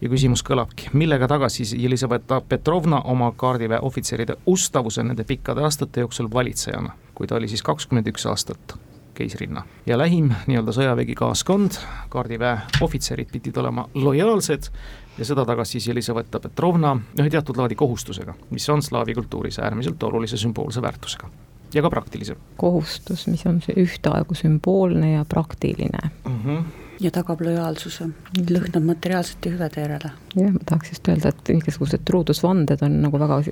ja 0.00 0.08
küsimus 0.08 0.44
kõlabki, 0.46 0.90
millega 0.92 1.28
tagas 1.28 1.58
siis 1.60 1.74
Jelisaveta 1.78 2.40
Petrovna 2.40 3.00
oma 3.00 3.32
kaardiväe 3.36 3.80
ohvitseride 3.82 4.36
ustavuse 4.46 5.02
nende 5.02 5.24
pikkade 5.24 5.62
aastate 5.62 6.00
jooksul 6.00 6.30
valitsejana, 6.32 6.92
kui 7.14 7.26
ta 7.26 7.36
oli 7.36 7.48
siis 7.48 7.62
kakskümmend 7.62 8.06
üks 8.14 8.26
aastat 8.26 8.78
keisrinna. 9.16 9.64
ja 9.86 9.98
lähim 9.98 10.30
nii-öelda 10.46 10.74
sõjavägi 10.76 11.16
kaaskond, 11.18 11.80
kaardiväe 12.12 12.58
ohvitserid 12.84 13.32
pidid 13.32 13.56
olema 13.62 13.88
lojaalsed 13.94 14.70
ja 15.18 15.24
seda 15.24 15.44
tagas 15.48 15.72
siis 15.72 15.88
Jelisaveta 15.88 16.40
Petrovna 16.40 16.94
ühe 17.18 17.30
teatud 17.32 17.56
laadi 17.56 17.74
kohustusega, 17.74 18.34
mis 18.50 18.68
on 18.70 18.82
slaavi 18.82 19.14
kultuuris 19.14 19.58
äärmiselt 19.58 20.02
olulise 20.02 20.36
sümboolse 20.36 20.82
väärtusega 20.82 21.30
ja 21.74 21.82
ka 21.82 21.90
praktilise. 21.90 22.36
kohustus, 22.56 23.26
mis 23.26 23.46
on 23.46 23.60
ühtaegu 23.76 24.34
sümboolne 24.34 25.12
ja 25.12 25.24
praktiline 25.24 26.10
mm. 26.24 26.40
-hmm 26.44 26.64
ja 27.00 27.10
tagab 27.12 27.40
lojaalsuse, 27.44 28.08
lõhnab 28.50 28.84
materiaalsete 28.88 29.50
hüvede 29.52 29.82
järele. 29.82 30.10
jah, 30.36 30.52
ma 30.52 30.60
tahaks 30.66 30.92
just 30.94 31.08
öelda, 31.08 31.28
et 31.28 31.50
igasugused 31.52 32.04
truudusvanded 32.08 32.82
on 32.86 33.00
nagu 33.02 33.20
väga 33.20 33.42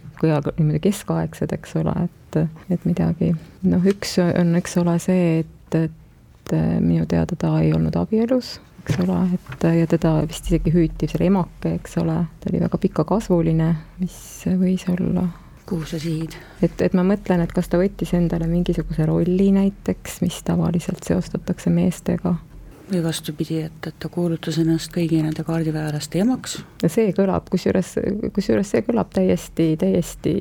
niimoodi 0.58 0.80
keskaegsed, 0.86 1.52
eks 1.52 1.76
ole, 1.80 1.94
et, 2.08 2.38
et 2.70 2.86
midagi, 2.88 3.34
noh, 3.68 3.84
üks 3.94 4.16
on, 4.24 4.54
eks 4.60 4.78
ole, 4.80 4.96
see, 5.02 5.26
et, 5.44 5.53
et 5.78 6.54
minu 6.80 7.06
teada 7.08 7.36
ta 7.40 7.54
ei 7.62 7.72
olnud 7.72 7.96
abielus 7.96 8.58
eks 8.84 8.98
ole, 9.00 9.16
et 9.32 9.64
ja 9.78 9.86
teda 9.88 10.18
vist 10.28 10.50
isegi 10.50 10.72
hüütis 10.74 11.16
remake, 11.20 11.78
eks 11.78 11.96
ole, 12.02 12.18
ta 12.40 12.50
oli 12.50 12.60
väga 12.60 12.80
pikakasvuline, 12.82 13.70
mis 14.02 14.18
võis 14.60 14.84
olla 14.92 15.24
kuhu 15.66 15.86
sa 15.88 15.98
sihid? 15.98 16.36
et, 16.62 16.80
et 16.84 16.96
ma 16.96 17.04
mõtlen, 17.06 17.44
et 17.44 17.52
kas 17.52 17.70
ta 17.72 17.80
võttis 17.80 18.12
endale 18.16 18.48
mingisuguse 18.50 19.06
rolli 19.08 19.50
näiteks, 19.56 20.20
mis 20.24 20.42
tavaliselt 20.44 21.06
seostatakse 21.06 21.72
meestega. 21.72 22.34
või 22.90 23.00
vastupidi, 23.04 23.62
et, 23.64 23.86
et 23.88 23.96
ta 23.98 24.10
kuulutas 24.12 24.58
ennast 24.60 24.92
kõigi 24.92 25.22
nende 25.24 25.44
kaardiväelaste 25.46 26.20
emaks. 26.20 26.58
see 26.84 27.14
kõlab, 27.16 27.48
kusjuures, 27.50 27.94
kusjuures 28.36 28.74
see 28.74 28.84
kõlab 28.84 29.14
täiesti, 29.16 29.70
täiesti 29.80 30.36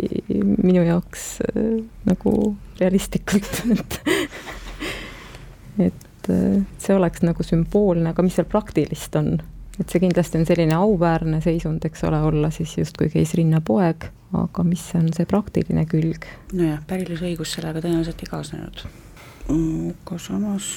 minu 0.60 0.84
jaoks 0.84 1.30
äh, 1.48 1.80
nagu 2.10 2.36
realistlikult, 2.82 3.64
et 3.78 4.02
et 5.82 6.30
see 6.80 6.96
oleks 6.96 7.24
nagu 7.26 7.44
sümboolne, 7.44 8.14
aga 8.14 8.24
mis 8.24 8.38
seal 8.38 8.48
praktilist 8.50 9.16
on? 9.20 9.36
et 9.80 9.90
see 9.90 10.04
kindlasti 10.04 10.38
on 10.38 10.46
selline 10.46 10.76
auväärne 10.78 11.40
seisund, 11.42 11.86
eks 11.88 12.04
ole, 12.06 12.20
olla 12.22 12.52
siis 12.54 12.76
justkui 12.78 13.10
keisrinna 13.10 13.62
poeg, 13.66 14.06
aga 14.38 14.66
mis 14.68 14.86
on 15.00 15.10
see 15.16 15.26
praktiline 15.30 15.86
külg? 15.90 16.28
nojah, 16.54 16.82
pärilusõigus 16.88 17.58
sellega 17.58 17.82
tõenäoliselt 17.82 18.22
ei 18.22 18.32
kaasnenud. 18.32 18.84
aga 19.50 20.20
samas 20.22 20.74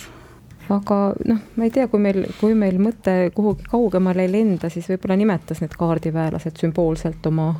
aga 0.72 1.00
noh, 1.28 1.42
ma 1.56 1.66
ei 1.66 1.72
tea, 1.74 1.86
kui 1.90 2.00
meil, 2.02 2.24
kui 2.40 2.56
meil 2.58 2.80
mõte 2.82 3.14
kuhugi 3.34 3.68
kaugemale 3.70 4.26
ei 4.26 4.32
lenda, 4.32 4.70
siis 4.72 4.88
võib-olla 4.90 5.18
nimetas 5.20 5.62
need 5.62 5.76
kaardiväelased 5.78 6.58
sümboolselt 6.62 7.26
oma 7.30 7.52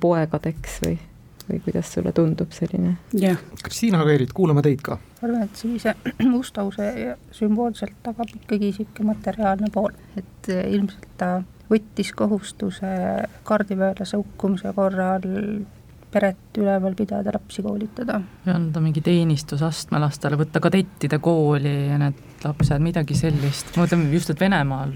poegadeks 0.00 0.80
või, 0.84 0.98
või 1.48 1.60
kuidas 1.64 1.92
sulle 1.94 2.12
tundub 2.16 2.52
selline? 2.56 2.96
jah. 3.16 3.40
Kristiina 3.62 4.02
Kairit, 4.06 4.34
kuulame 4.36 4.62
teid 4.66 4.82
ka. 4.86 4.98
ma 5.20 5.28
arvan, 5.28 5.46
et 5.48 5.62
sellise 5.62 5.94
mustause 6.34 6.90
sümboolselt 7.36 7.96
tagab 8.04 8.30
ikkagi 8.34 8.70
niisugune 8.70 9.12
materiaalne 9.14 9.72
pool, 9.74 9.96
et 10.16 10.52
ilmselt 10.52 11.08
ta 11.20 11.32
võttis 11.70 12.12
kohustuse 12.16 12.88
kaardiväelase 13.46 14.18
hukkumise 14.18 14.72
korral 14.74 15.26
peret 16.10 16.58
üleval 16.58 16.94
pidada, 16.98 17.32
lapsi 17.34 17.62
koolitada. 17.62 18.20
ja 18.46 18.54
anda 18.54 18.80
mingi 18.80 19.00
teenistusastme 19.04 20.00
lastele, 20.02 20.38
võtta 20.40 20.60
kadettide 20.62 21.18
kooli 21.22 21.74
ja 21.90 21.98
need 22.00 22.44
lapsed, 22.44 22.82
midagi 22.82 23.16
sellist, 23.18 23.74
ma 23.76 23.84
mõtlen 23.84 24.06
just, 24.14 24.32
et 24.32 24.40
Venemaal 24.40 24.94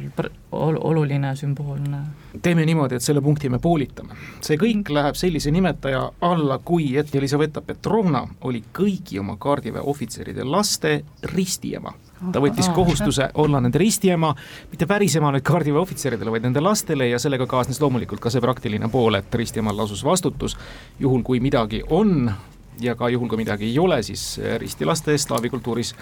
ol-, 0.52 0.80
oluline, 0.90 1.34
sümboolne. 1.36 2.00
teeme 2.42 2.64
niimoodi, 2.66 2.98
et 2.98 3.06
selle 3.06 3.22
punkti 3.24 3.48
me 3.52 3.60
poolitame. 3.62 4.16
see 4.40 4.58
kõik 4.60 4.90
läheb 4.90 5.18
sellise 5.18 5.52
nimetaja 5.54 6.08
alla, 6.20 6.58
kui 6.58 6.96
et 6.98 7.14
Elisaveta 7.14 7.62
Petrovna 7.62 8.24
oli 8.42 8.64
kõigi 8.72 9.20
oma 9.20 9.36
kaardiväe 9.36 9.82
ohvitseride 9.82 10.44
laste 10.44 11.02
ristiema 11.34 11.94
ta 12.32 12.42
võttis 12.42 12.70
kohustuse 12.74 13.28
olla 13.34 13.60
nende 13.60 13.78
ristiema, 13.80 14.34
mitte 14.70 14.88
päris 14.90 15.16
ema 15.20 15.32
nüüd 15.34 15.44
kaardiväe 15.46 15.82
ohvitseridele, 15.82 16.32
vaid 16.34 16.48
nende 16.48 16.62
lastele 16.64 17.08
ja 17.10 17.20
sellega 17.22 17.46
kaasnes 17.50 17.80
loomulikult 17.82 18.22
ka 18.22 18.32
see 18.32 18.44
praktiline 18.44 18.88
pool, 18.92 19.18
et 19.20 19.34
ristiemal 19.34 19.76
lasus 19.76 20.04
vastutus, 20.04 20.56
juhul 21.00 21.22
kui 21.26 21.40
midagi 21.44 21.82
on 21.90 22.32
ja 22.80 22.94
ka 22.98 23.08
juhul, 23.08 23.28
kui 23.28 23.38
midagi 23.38 23.68
ei 23.68 23.78
ole, 23.78 24.02
siis 24.02 24.40
ristilaste 24.58 25.14
eest 25.14 25.28
slaavi 25.28 25.50
kultuuris 25.52 25.94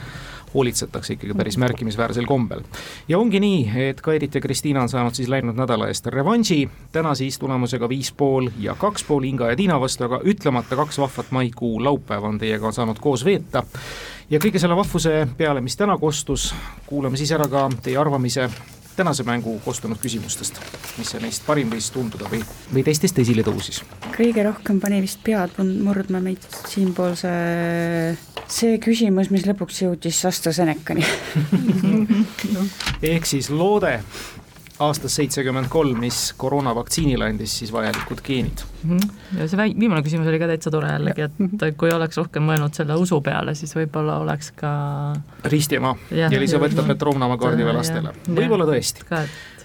hoolitsetakse 0.55 1.17
ikkagi 1.17 1.35
päris 1.35 1.59
märkimisväärsel 1.59 2.27
kombel. 2.27 2.61
ja 3.09 3.19
ongi 3.19 3.41
nii, 3.41 3.89
et 3.89 4.01
Kairit 4.01 4.35
ja 4.35 4.41
Kristiina 4.41 4.83
on 4.83 4.89
saanud 4.89 5.15
siis 5.15 5.29
läinud 5.29 5.57
nädala 5.57 5.89
eest 5.89 6.07
revanši, 6.07 6.69
täna 6.93 7.15
siis 7.15 7.39
tulemusega 7.39 7.89
viis 7.89 8.13
pool 8.13 8.51
ja 8.61 8.75
kaks 8.75 9.05
pool 9.05 9.25
Inga 9.29 9.51
ja 9.51 9.57
Tiina 9.57 9.81
vastu, 9.81 10.05
aga 10.05 10.21
ütlemata 10.25 10.77
kaks 10.77 10.99
vahvat 10.99 11.31
maikuu 11.31 11.85
laupäeva 11.85 12.29
on 12.29 12.39
teiega 12.39 12.73
saanud 12.73 13.01
koos 13.01 13.25
veeta 13.25 13.65
ja 14.33 14.41
kõige 14.41 14.61
selle 14.61 14.77
vahvuse 14.77 15.27
peale, 15.37 15.61
mis 15.65 15.77
täna 15.77 15.99
kostus, 16.01 16.53
kuulame 16.89 17.21
siis 17.21 17.33
ära 17.37 17.49
ka 17.53 17.67
teie 17.85 17.99
arvamise 18.01 18.49
tänase 18.97 19.25
mängu 19.25 19.55
kostunud 19.65 20.01
küsimustest, 20.01 20.59
mis 20.99 21.13
see 21.13 21.21
neist 21.23 21.45
parim 21.47 21.71
võis 21.73 21.89
tunduda 21.93 22.29
või, 22.33 22.43
või 22.73 22.85
teistest 22.85 23.19
esile 23.23 23.45
tõusis? 23.45 23.83
kõige 24.13 24.45
rohkem 24.45 24.81
pani 24.81 25.01
vist 25.05 25.21
pead 25.25 25.57
murdma 25.61 26.21
meid 26.25 26.45
siinpoolse 26.69 27.33
see 28.53 28.77
küsimus, 28.85 29.31
mis 29.33 29.47
lõpuks 29.49 29.83
jõudis 29.85 30.21
AstraZenecani 30.29 31.05
ehk 33.13 33.29
siis 33.29 33.49
loode 33.53 33.99
aastast 34.89 35.17
seitsekümmend 35.21 35.69
kolm, 35.73 36.01
mis 36.03 36.33
koroonavaktsiinile 36.41 37.29
andis 37.31 37.55
siis 37.59 37.73
vajalikud 37.73 38.23
geenid. 38.25 38.65
-hmm. 38.87 39.09
ja 39.39 39.49
see 39.49 39.69
viimane 39.81 40.03
küsimus 40.03 40.29
oli 40.29 40.39
ka 40.43 40.49
täitsa 40.51 40.71
tore 40.71 40.93
jällegi, 40.93 41.27
et 41.29 41.77
kui 41.79 41.93
oleks 41.93 42.17
rohkem 42.17 42.47
mõelnud 42.49 42.75
selle 42.77 42.97
usu 42.99 43.21
peale, 43.21 43.55
siis 43.55 43.75
võib-olla 43.77 44.19
oleks 44.25 44.53
ka 44.57 44.73
ristiema 45.45 45.97
ja 46.11 46.31
Elisabetta 46.33 46.83
Petrovna 46.83 47.27
oma 47.27 47.39
kaardiväe 47.39 47.73
lastele, 47.73 48.15
võib-olla 48.29 48.69
tõesti. 48.69 49.05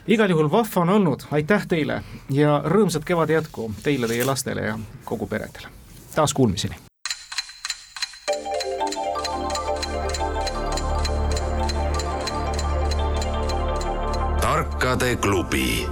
igal 0.08 0.30
juhul 0.30 0.52
vahva 0.52 0.82
on 0.82 0.90
olnud, 0.90 1.30
aitäh 1.32 1.68
teile 1.68 2.02
ja 2.32 2.62
rõõmsat 2.66 3.06
kevade 3.06 3.34
jätku 3.34 3.72
teile, 3.84 4.08
teie 4.08 4.26
lastele 4.26 4.62
ja 4.72 4.80
kogu 5.06 5.28
peredele. 5.28 5.68
taas 6.16 6.34
kuulmiseni. 6.34 6.87
Tarkade 14.88 15.16
klubi 15.20 15.84